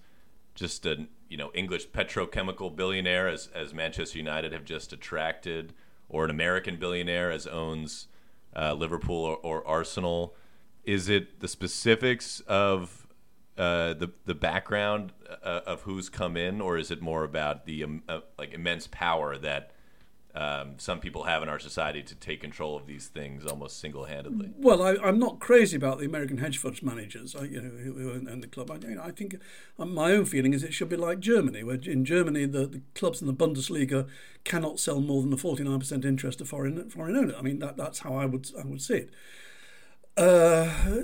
[0.53, 5.73] just an you know English petrochemical billionaire as as Manchester United have just attracted,
[6.11, 8.07] or an American billionaire as owns
[8.55, 10.35] uh, Liverpool or, or, Arsenal?
[10.83, 13.07] Is it the specifics of
[13.57, 17.83] uh, the the background uh, of who's come in, or is it more about the
[17.83, 19.71] um, uh, like immense power that
[20.33, 24.51] um, some people have in our society to take control of these things almost single-handedly.
[24.57, 28.11] Well, I, am not crazy about the American hedge funds managers, I, you know, who
[28.11, 28.71] own the club.
[28.71, 29.35] I, you know, I think
[29.77, 32.81] uh, my own feeling is it should be like Germany, where in Germany the, the
[32.95, 34.07] clubs in the Bundesliga
[34.45, 37.35] cannot sell more than a 49% interest to foreign foreign owner.
[37.37, 39.09] I mean, that, that's how I would I would see it.
[40.15, 41.03] Uh,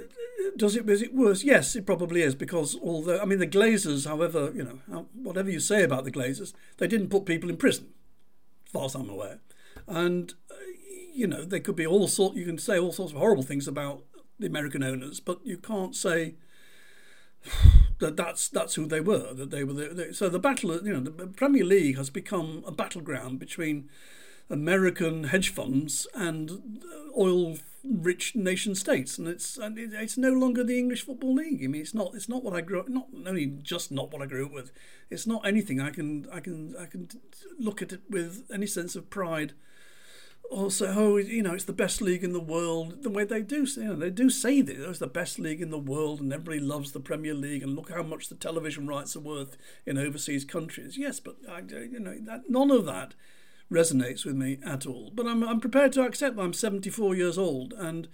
[0.56, 1.44] does it is it worse?
[1.44, 5.60] Yes, it probably is because although I mean the Glazers, however you know whatever you
[5.60, 7.88] say about the Glazers, they didn't put people in prison
[8.72, 9.40] far as I'm aware.
[9.88, 10.56] And, uh,
[11.14, 12.36] you know, there could be all sort.
[12.36, 14.04] you can say all sorts of horrible things about
[14.40, 16.36] the American owners, but you can't say,
[18.00, 19.34] that that's that's who they were.
[19.34, 19.74] That they were.
[19.74, 23.90] The, they, so the battle, you know, the Premier League has become a battleground between
[24.50, 26.82] American hedge funds and
[27.18, 31.64] oil-rich nation states, and it's and it's no longer the English football league.
[31.64, 32.90] I mean, it's not it's not what I grew up.
[32.90, 34.72] Not only just not what I grew up with.
[35.10, 37.10] It's not anything I can I can I can
[37.60, 39.54] look at it with any sense of pride
[40.50, 43.04] also, oh, you know, it's the best league in the world.
[43.04, 45.72] The way they do, you know, they do say that it's the best league in
[45.72, 49.16] the world, and everybody loves the Premier League, and look how much the television rights
[49.16, 50.98] are worth in overseas countries.
[50.98, 53.14] Yes, but I, you know, that none of that
[53.72, 55.12] resonates with me at all.
[55.14, 58.08] But I'm I'm prepared to accept that I'm 74 years old and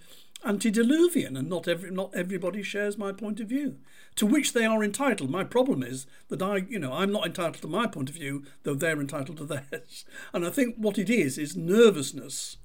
[0.44, 3.76] antediluvian, and not every not everybody shares my point of view,
[4.16, 5.30] to which they are entitled.
[5.30, 8.44] My problem is that I, you know, I'm not entitled to my point of view,
[8.62, 10.04] though they're entitled to theirs.
[10.32, 12.58] And I think what it is is nervousness.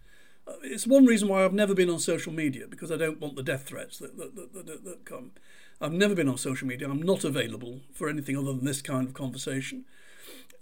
[0.47, 3.35] Uh, it's one reason why I've never been on social media because I don't want
[3.35, 5.31] the death threats that that, that, that, that come.
[5.81, 6.89] I've never been on social media.
[6.89, 9.85] I'm not available for anything other than this kind of conversation.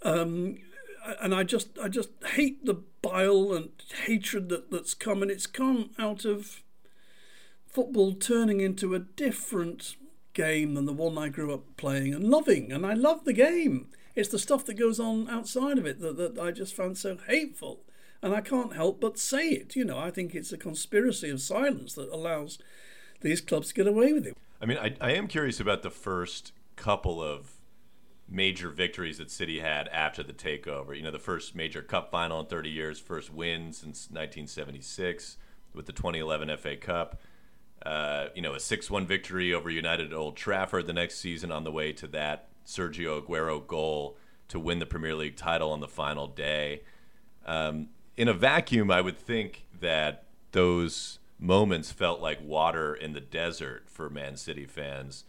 [0.02, 0.58] Um,
[1.20, 3.70] and I just I just hate the bile and
[4.06, 6.62] hatred that, that's come, and it's come out of
[7.66, 9.96] football turning into a different
[10.34, 12.72] game than the one I grew up playing and loving.
[12.72, 13.88] And I love the game.
[14.14, 17.18] It's the stuff that goes on outside of it that, that I just found so
[17.28, 17.80] hateful.
[18.22, 19.76] And I can't help but say it.
[19.76, 22.58] You know, I think it's a conspiracy of silence that allows
[23.20, 24.36] these clubs to get away with it.
[24.60, 27.57] I mean, I, I am curious about the first couple of
[28.28, 30.96] major victories that City had after the takeover.
[30.96, 35.38] You know, the first major cup final in 30 years, first win since 1976
[35.72, 37.20] with the 2011 FA Cup.
[37.84, 41.52] Uh, you know, a 6 1 victory over United at Old Trafford the next season
[41.52, 44.16] on the way to that Sergio Aguero goal
[44.48, 46.82] to win the Premier League title on the final day.
[47.46, 53.20] Um, in a vacuum, I would think that those moments felt like water in the
[53.20, 55.24] desert for Man City fans.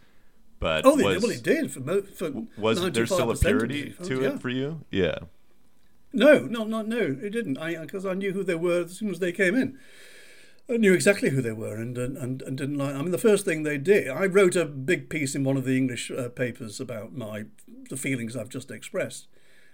[0.60, 4.32] But oh, was, well, it did for, for was there still a purity to it
[4.32, 4.38] yeah.
[4.38, 4.84] for you?
[4.90, 5.18] Yeah.
[6.12, 7.56] No, no, no, no, it didn't.
[7.56, 9.78] I because I knew who they were as soon as they came in.
[10.68, 12.94] I knew exactly who they were and, and, and didn't like.
[12.94, 15.64] I mean, the first thing they did, I wrote a big piece in one of
[15.64, 17.46] the English uh, papers about my
[17.88, 19.28] the feelings I've just expressed.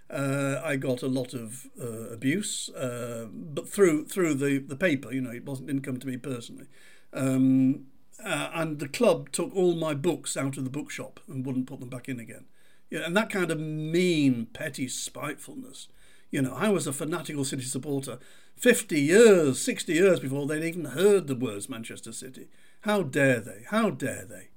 [0.09, 5.11] Uh, I got a lot of uh, abuse, uh, but through through the, the paper,
[5.11, 6.67] you know, it wasn't didn't come to me personally.
[7.13, 7.87] Um,
[8.23, 11.79] uh, and the club took all my books out of the bookshop and wouldn't put
[11.79, 12.45] them back in again.
[12.89, 15.87] Yeah, and that kind of mean, petty spitefulness.
[16.31, 18.19] You know, I was a fanatical City supporter
[18.55, 22.47] 50 years, 60 years before they'd even heard the words Manchester City.
[22.81, 23.63] How dare they?
[23.69, 24.49] How dare they?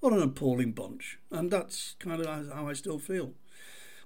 [0.00, 1.18] What an appalling bunch.
[1.30, 3.34] And that's kind of how I still feel.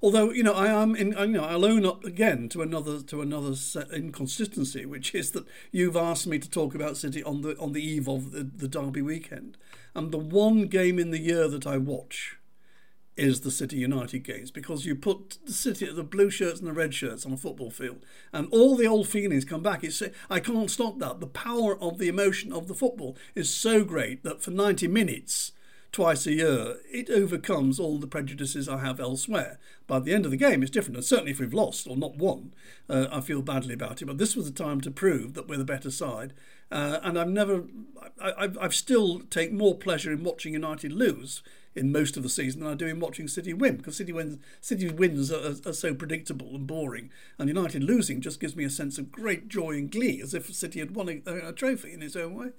[0.03, 1.13] Although you know, I am in.
[1.13, 3.55] You know, I'll own up again to another to another
[3.93, 7.83] inconsistency, which is that you've asked me to talk about City on the on the
[7.83, 9.57] eve of the, the Derby weekend,
[9.95, 12.39] and the one game in the year that I watch
[13.17, 16.73] is the City United games because you put the City, the blue shirts and the
[16.73, 19.83] red shirts on a football field, and all the old feelings come back.
[19.83, 21.21] It's I can't stop that.
[21.21, 25.53] The power of the emotion of the football is so great that for ninety minutes,
[25.97, 29.59] twice a year, it overcomes all the prejudices I have elsewhere.
[29.87, 32.19] By the end of the game, it's different, and certainly if we've lost or not
[32.19, 32.53] won,
[32.91, 34.05] uh, I feel badly about it.
[34.05, 36.35] But this was the time to prove that we're the better side,
[36.71, 37.65] uh, and I've never,
[38.21, 41.43] I, I've, I've still take more pleasure in watching United lose
[41.77, 44.39] in most of the season than I do in watching City win because City wins
[44.61, 48.71] City wins are, are, so predictable and boring, and United losing just gives me a
[48.71, 52.03] sense of great joy and glee as if City had won a, a trophy in
[52.03, 52.51] its own way.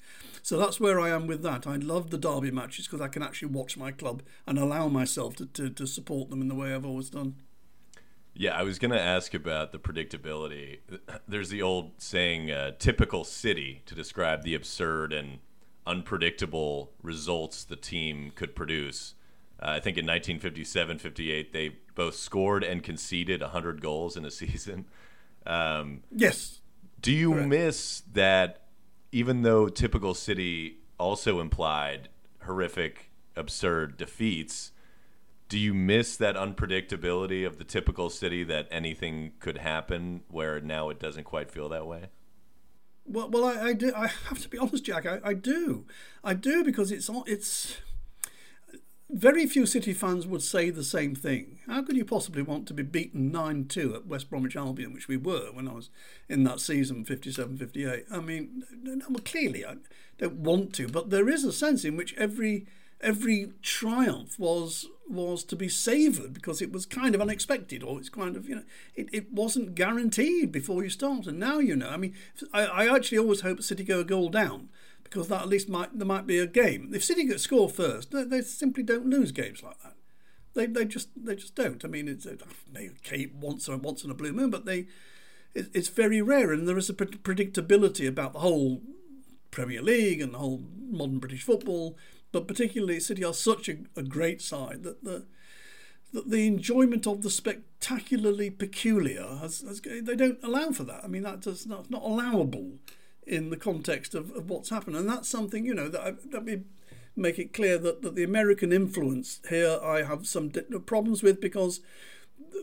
[0.43, 1.65] So that's where I am with that.
[1.65, 5.35] I love the derby matches because I can actually watch my club and allow myself
[5.37, 7.35] to, to, to support them in the way I've always done.
[8.39, 10.77] Yeah, I was going to ask about the predictability.
[11.27, 15.39] There's the old saying, uh, typical city, to describe the absurd and
[15.87, 19.15] unpredictable results the team could produce.
[19.59, 24.31] Uh, I think in 1957 58, they both scored and conceded 100 goals in a
[24.43, 24.85] season.
[25.45, 26.59] Um, yes.
[27.01, 27.47] Do you Correct.
[27.47, 28.67] miss that,
[29.11, 32.09] even though typical City also implied
[32.43, 34.71] horrific, absurd defeats?
[35.49, 40.89] Do you miss that unpredictability of the typical City that anything could happen where now
[40.89, 42.09] it doesn't quite feel that way?
[43.07, 43.93] Well, well, I, I do.
[43.95, 45.05] I have to be honest, Jack.
[45.05, 45.85] I, I do,
[46.23, 47.77] I do because it's it's
[49.09, 51.59] very few City fans would say the same thing.
[51.67, 55.07] How could you possibly want to be beaten 9 2 at West Bromwich Albion, which
[55.07, 55.89] we were when I was
[56.27, 58.05] in that season, 57 58?
[58.11, 59.75] I mean, well, clearly I
[60.17, 62.65] don't want to, but there is a sense in which every
[62.99, 68.09] every triumph was was to be savoured because it was kind of unexpected or it's
[68.09, 68.63] kind of you know
[68.95, 72.13] it, it wasn't guaranteed before you start and now you know I mean
[72.53, 74.69] I, I actually always hope City go a goal down
[75.09, 76.91] because that at least might there might be a game.
[76.93, 79.95] If City get score first, they, they simply don't lose games like that.
[80.53, 81.83] They, they just they just don't.
[81.83, 82.35] I mean, it's uh,
[82.75, 84.87] okay once or once in a blue moon, but they
[85.53, 88.81] it, it's very rare, and there is a predictability about the whole
[89.51, 91.97] Premier League and the whole modern British football.
[92.31, 95.25] But particularly, City are such a, a great side that the
[96.13, 101.03] that the enjoyment of the spectacularly peculiar has, has, they don't allow for that.
[101.03, 102.79] I mean, that does not not allowable
[103.25, 106.45] in the context of, of what's happened, and that's something you know that I, let
[106.45, 106.61] me
[107.15, 110.51] make it clear that, that the American influence here I have some
[110.85, 111.81] problems with because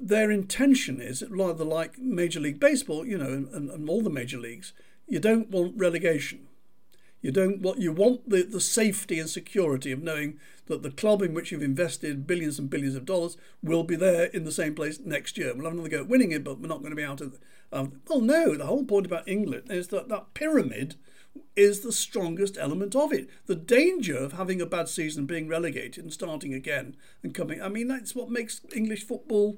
[0.01, 4.39] their intention is rather like Major League Baseball, you know, and, and all the major
[4.39, 4.73] leagues.
[5.07, 6.47] You don't want relegation.
[7.25, 11.22] You don't what you want the, the safety and security of knowing that the club
[11.22, 14.75] in which you've invested billions and billions of dollars will be there in the same
[14.75, 15.55] place next year.
[15.55, 17.39] We'll have another go at winning it, but we're not going to be out of.
[17.72, 18.57] Um, well, no.
[18.57, 20.97] The whole point about England is that that pyramid
[21.57, 23.31] is the strongest element of it.
[23.47, 27.62] The danger of having a bad season, being relegated, and starting again and coming.
[27.62, 29.57] I mean, that's what makes English football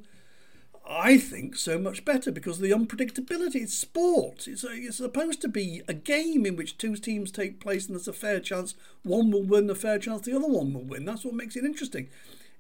[0.89, 3.57] I think so much better because the unpredictability.
[3.57, 4.47] It's sport.
[4.47, 7.97] It's, a, it's supposed to be a game in which two teams take place and
[7.97, 11.05] there's a fair chance one will win, a fair chance the other one will win.
[11.05, 12.09] That's what makes it interesting.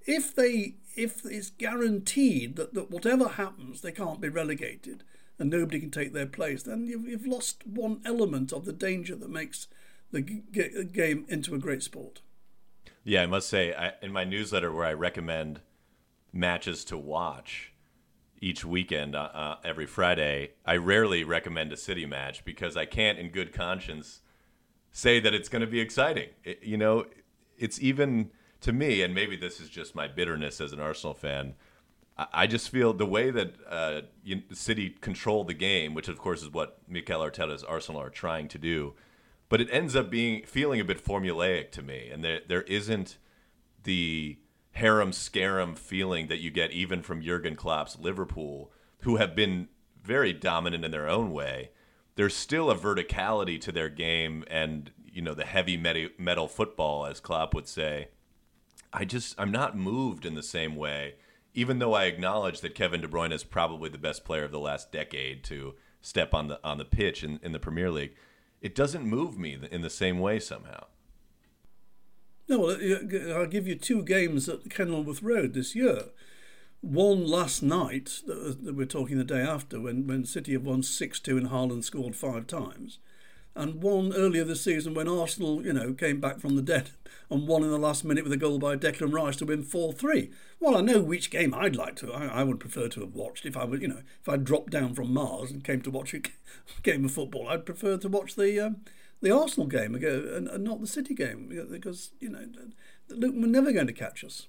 [0.07, 5.05] If they, if it's guaranteed that, that whatever happens, they can't be relegated
[5.39, 9.14] and nobody can take their place, then you've, you've lost one element of the danger
[9.14, 9.68] that makes
[10.11, 12.22] the g- game into a great sport.
[13.05, 15.61] Yeah, I must say, I, in my newsletter where I recommend
[16.33, 17.72] matches to watch
[18.41, 23.18] each weekend uh, uh, every Friday, I rarely recommend a City match because I can't,
[23.18, 24.20] in good conscience,
[24.93, 26.28] say that it's going to be exciting.
[26.45, 27.07] It, you know,
[27.59, 28.30] it's even
[28.61, 31.55] to me, and maybe this is just my bitterness as an Arsenal fan.
[32.18, 34.01] I, just feel the way that uh,
[34.53, 38.59] City controlled the game, which of course is what Mikel Arteta's Arsenal are trying to
[38.59, 38.95] do,
[39.51, 43.18] but it ends up being feeling a bit formulaic to me, and there there isn't
[43.82, 44.39] the
[44.77, 48.70] harem scarum feeling that you get even from Jurgen Klopp's Liverpool,
[49.01, 49.68] who have been
[50.03, 51.70] very dominant in their own way.
[52.14, 57.20] There's still a verticality to their game, and you know the heavy metal football, as
[57.20, 58.09] Klopp would say.
[58.93, 61.14] I just I'm not moved in the same way,
[61.55, 64.61] even though I acknowledge that Kevin De Bruyne is probably the best player of the
[64.61, 68.14] last decade to step on the on the pitch in, in the Premier League.
[68.61, 70.87] It doesn't move me in the same way somehow.
[72.49, 76.05] No, well, I'll give you two games at Kenilworth Road this year.
[76.80, 81.20] One last night, that we're talking the day after, when, when City have won 6
[81.20, 82.99] 2 and Haaland scored five times.
[83.57, 86.90] And one earlier this season when Arsenal, you know, came back from the dead
[87.30, 89.92] and won in the last minute with a goal by Declan Rice to win 4
[89.94, 90.30] 3.
[90.61, 92.12] Well, I know which game I'd like to.
[92.12, 94.70] I, I, would prefer to have watched if I would, you know, if I dropped
[94.70, 96.20] down from Mars and came to watch a
[96.82, 97.49] game of football.
[97.49, 98.76] I'd prefer to watch the um,
[99.20, 102.46] the Arsenal game and, and not the City game because you know
[103.08, 104.48] Luton were never going to catch us.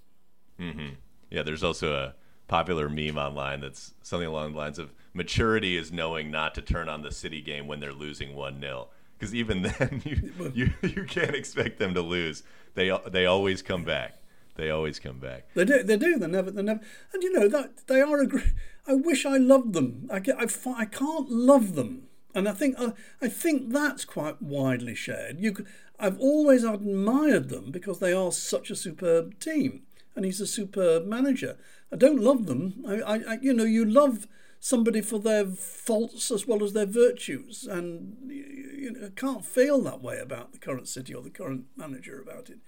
[0.59, 0.95] Mm-hmm.
[1.29, 2.15] Yeah, there's also a
[2.47, 6.89] popular meme online that's something along the lines of maturity is knowing not to turn
[6.89, 8.87] on the City game when they're losing one 0
[9.17, 12.43] because even then you, you you can't expect them to lose.
[12.75, 14.15] They they always come back.
[14.55, 15.45] They always come back.
[15.53, 15.83] They do.
[15.83, 16.17] They do.
[16.17, 16.49] They never.
[16.49, 16.81] They never.
[17.13, 18.53] And you know that they are a great.
[18.87, 20.09] I wish I loved them.
[20.11, 24.95] I, I, I can't love them and I think uh, I think that's quite widely
[24.95, 25.39] shared.
[25.39, 25.65] You,
[25.99, 29.83] I've always admired them because they are such a superb team,
[30.15, 31.57] and he's a superb manager.
[31.91, 32.83] I don't love them.
[32.87, 34.27] I, I, you know, you love
[34.59, 40.01] somebody for their faults as well as their virtues, and you know, can't feel that
[40.01, 42.59] way about the current city or the current manager about it.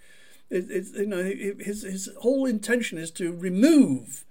[0.50, 4.26] it it's you know, his his whole intention is to remove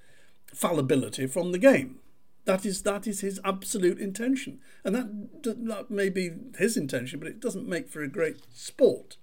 [0.46, 2.00] fallibility from the game.
[2.48, 7.28] That is that is his absolute intention, and that that may be his intention, but
[7.28, 9.18] it doesn't make for a great sport.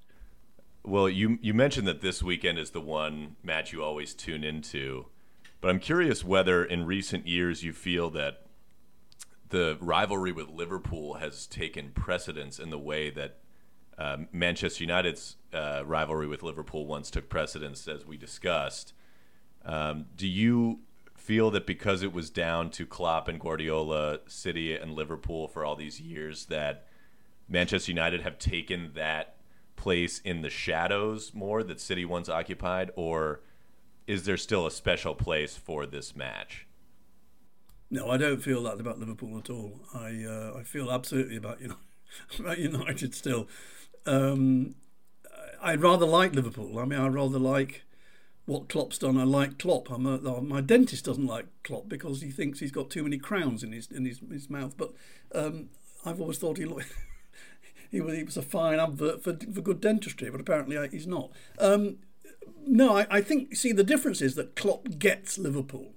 [0.83, 5.07] Well, you you mentioned that this weekend is the one match you always tune into,
[5.59, 8.45] but I'm curious whether in recent years you feel that
[9.49, 13.39] the rivalry with Liverpool has taken precedence in the way that
[13.97, 18.93] uh, Manchester United's uh, rivalry with Liverpool once took precedence, as we discussed.
[19.65, 20.81] Um, do you
[21.25, 25.75] feel that because it was down to Klopp and Guardiola, City and Liverpool for all
[25.75, 26.85] these years, that
[27.49, 29.37] Manchester United have taken that
[29.75, 33.41] place in the shadows more that City once occupied, or
[34.05, 36.67] is there still a special place for this match?
[37.89, 39.81] No, I don't feel that about Liverpool at all.
[39.95, 41.81] I uh, I feel absolutely about United,
[42.39, 43.47] about United still.
[44.05, 44.75] Um,
[45.61, 46.77] I'd rather like Liverpool.
[46.77, 47.84] I mean, I'd rather like
[48.45, 49.17] what Klopp's done.
[49.17, 49.89] I like Klopp.
[49.89, 53.71] A, my dentist doesn't like Klopp because he thinks he's got too many crowns in
[53.71, 54.75] his in his, his mouth.
[54.77, 54.93] But
[55.33, 55.69] um,
[56.05, 56.93] I've always thought he looked.
[57.91, 61.07] he was, he was a fine advert for, for good dentistry, but apparently uh, he's
[61.07, 61.31] not.
[61.59, 61.97] Um,
[62.67, 65.93] no, I, I think, see, the difference is that Klopp gets Liverpool.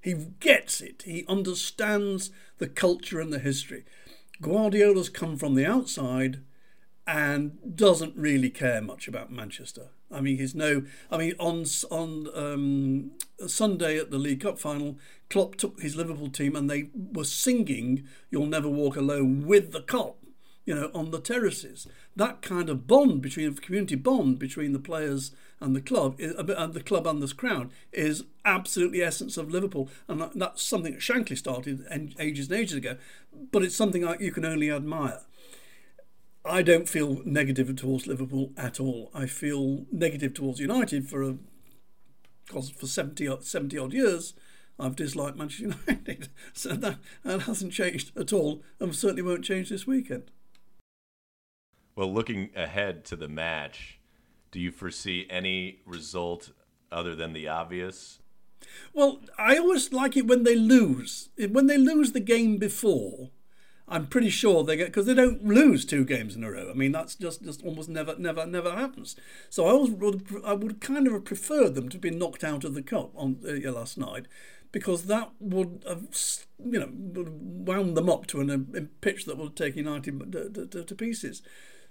[0.00, 1.02] He gets it.
[1.04, 3.84] He understands the culture and the history.
[4.40, 6.40] Guardiola's come from the outside
[7.06, 9.88] and doesn't really care much about Manchester.
[10.12, 10.84] I mean, he's no.
[11.10, 13.10] I mean, on on um,
[13.46, 14.98] Sunday at the League Cup final,
[15.30, 19.80] Klopp took his Liverpool team and they were singing "You'll Never Walk Alone" with the
[19.80, 20.14] Kop,
[20.64, 21.86] you know, on the terraces.
[22.14, 26.74] That kind of bond between community bond between the players and the club, uh, and
[26.74, 31.38] the club and this crowd, is absolutely essence of Liverpool, and that's something that Shankly
[31.38, 31.86] started
[32.18, 32.96] ages and ages ago.
[33.50, 35.20] But it's something you can only admire.
[36.44, 39.10] I don't feel negative towards Liverpool at all.
[39.14, 41.36] I feel negative towards United for a
[42.46, 44.34] because for 70, 70 odd years
[44.78, 46.28] I've disliked Manchester United.
[46.52, 50.30] so that, that hasn't changed at all and certainly won't change this weekend.
[51.94, 54.00] Well, looking ahead to the match,
[54.50, 56.50] do you foresee any result
[56.90, 58.18] other than the obvious?
[58.92, 61.28] Well, I always like it when they lose.
[61.36, 63.30] When they lose the game before,
[63.88, 66.70] I'm pretty sure they get because they don't lose two games in a row.
[66.70, 69.16] I mean, that's just just almost never never never happens.
[69.50, 72.64] So I always would I would kind of have preferred them to be knocked out
[72.64, 74.26] of the cup on uh, last night
[74.70, 76.06] because that would have
[76.64, 80.84] you know wound them up to an, a pitch that would take United to, to,
[80.84, 81.42] to pieces.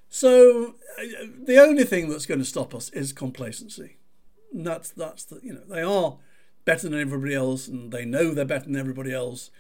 [0.10, 3.98] So uh, the only thing that's going to stop us is complacency.
[4.54, 6.18] And that's that's the you know they are
[6.66, 9.52] better than everybody else and they know they're better than everybody else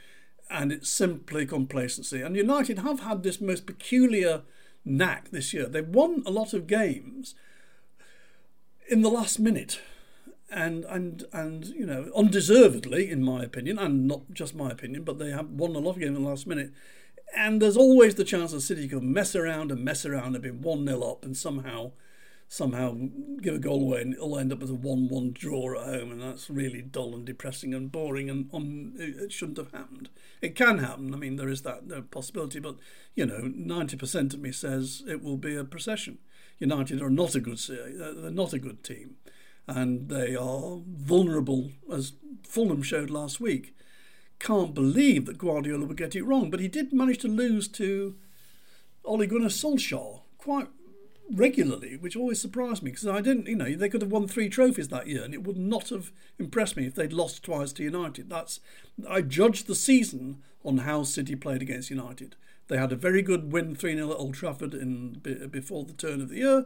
[0.51, 2.21] and it's simply complacency.
[2.21, 4.43] And United have had this most peculiar
[4.83, 5.67] knack this year.
[5.67, 7.35] They've won a lot of games
[8.89, 9.79] in the last minute.
[10.53, 15.17] And, and and you know undeservedly in my opinion and not just my opinion but
[15.17, 16.73] they have won a lot of games in the last minute
[17.33, 20.49] and there's always the chance that City could mess around and mess around and be
[20.49, 21.93] 1-0 up and somehow
[22.51, 22.93] somehow
[23.41, 26.21] give a goal away and it'll end up as a 1-1 draw at home and
[26.21, 30.09] that's really dull and depressing and boring and um, it shouldn't have happened.
[30.41, 31.13] It can happen.
[31.13, 32.75] I mean, there is that possibility, but,
[33.15, 36.17] you know, 90% of me says it will be a procession.
[36.59, 39.15] United are not a good uh, they're not a good team
[39.65, 43.77] and they are vulnerable as Fulham showed last week.
[44.39, 48.17] Can't believe that Guardiola would get it wrong, but he did manage to lose to
[49.05, 50.67] Ole Gunnar Solskjaer quite
[51.31, 54.49] regularly, which always surprised me because I didn't, you know, they could have won three
[54.49, 57.83] trophies that year and it would not have impressed me if they'd lost twice to
[57.83, 58.29] United.
[58.29, 58.59] That's
[59.09, 62.35] I judged the season on how City played against United.
[62.67, 65.13] They had a very good win 3 0 at Old Trafford in
[65.49, 66.65] before the turn of the year.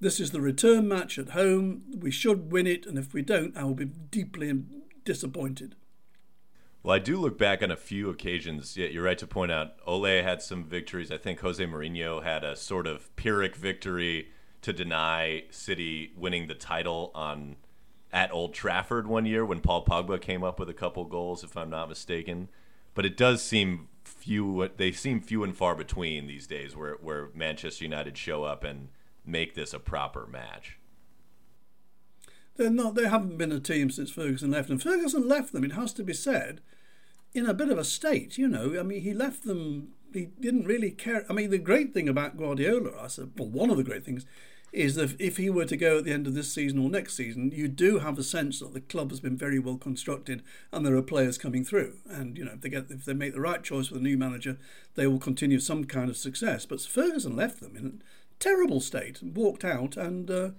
[0.00, 1.82] This is the return match at home.
[1.96, 4.52] We should win it, and if we don't, I will be deeply
[5.04, 5.76] disappointed.
[6.82, 8.76] Well, I do look back on a few occasions.
[8.76, 11.12] Yeah, you're right to point out Ole had some victories.
[11.12, 14.28] I think Jose Mourinho had a sort of Pyrrhic victory
[14.62, 17.56] to deny City winning the title on
[18.12, 21.56] at Old Trafford one year when Paul Pogba came up with a couple goals, if
[21.56, 22.48] I'm not mistaken.
[22.94, 24.68] But it does seem few.
[24.76, 28.88] They seem few and far between these days, where where Manchester United show up and
[29.24, 30.78] make this a proper match.
[32.56, 32.94] They're not.
[32.94, 35.64] They haven't been a team since Ferguson left, and Ferguson left them.
[35.64, 36.60] It has to be said,
[37.34, 38.36] in a bit of a state.
[38.36, 39.88] You know, I mean, he left them.
[40.12, 41.24] He didn't really care.
[41.28, 44.26] I mean, the great thing about Guardiola, I said, well, one of the great things,
[44.72, 47.14] is that if he were to go at the end of this season or next
[47.14, 50.84] season, you do have a sense that the club has been very well constructed and
[50.84, 51.96] there are players coming through.
[52.08, 54.16] And you know, if they get if they make the right choice with a new
[54.16, 54.58] manager,
[54.94, 56.66] they will continue some kind of success.
[56.66, 60.30] But Ferguson left them in a terrible state and walked out and.
[60.30, 60.50] Uh,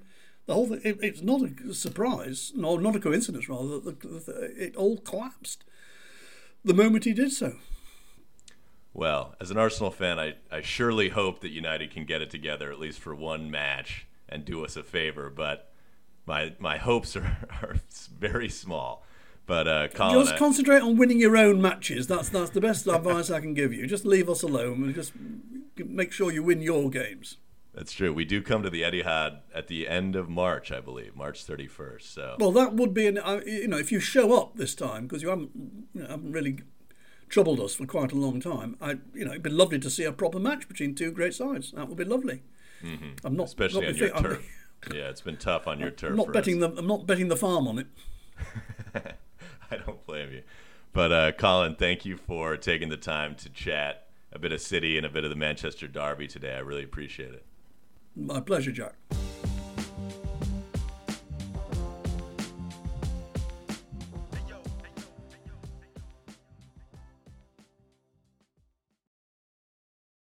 [0.46, 4.08] the whole thing, it, it's not a surprise, no, not a coincidence rather, that the,
[4.08, 5.64] the, it all collapsed
[6.66, 7.56] the moment he did so.
[8.94, 12.72] Well, as an Arsenal fan, I, I surely hope that United can get it together
[12.72, 15.72] at least for one match and do us a favor, but
[16.26, 17.76] my my hopes are, are
[18.20, 19.04] very small.
[19.46, 22.08] But uh, Colin, just concentrate on winning your own matches.
[22.08, 23.88] That's that's the best advice I can give you.
[23.88, 25.12] Just leave us alone and just
[25.78, 27.38] make sure you win your games.
[27.74, 28.14] That's true.
[28.14, 32.02] We do come to the Etihad at the end of March, I believe, March 31st.
[32.04, 35.08] So well, that would be an uh, you know if you show up this time
[35.08, 35.52] because you haven't
[35.94, 36.60] you know, haven't really
[37.30, 38.78] troubled us for quite a long time.
[38.80, 41.72] I you know it'd be lovely to see a proper match between two great sides.
[41.72, 42.44] That would be lovely.
[42.84, 43.26] Mm-hmm.
[43.26, 44.68] I'm not especially not on your turf.
[44.94, 46.12] yeah, it's been tough on your turf.
[46.12, 46.74] I'm not betting us.
[46.74, 47.88] the I'm not betting the farm on it.
[49.72, 50.44] I don't blame you.
[50.92, 54.96] But uh, Colin, thank you for taking the time to chat a bit of City
[54.96, 56.54] and a bit of the Manchester Derby today.
[56.54, 57.44] I really appreciate it.
[58.16, 58.95] My pleasure, Jack.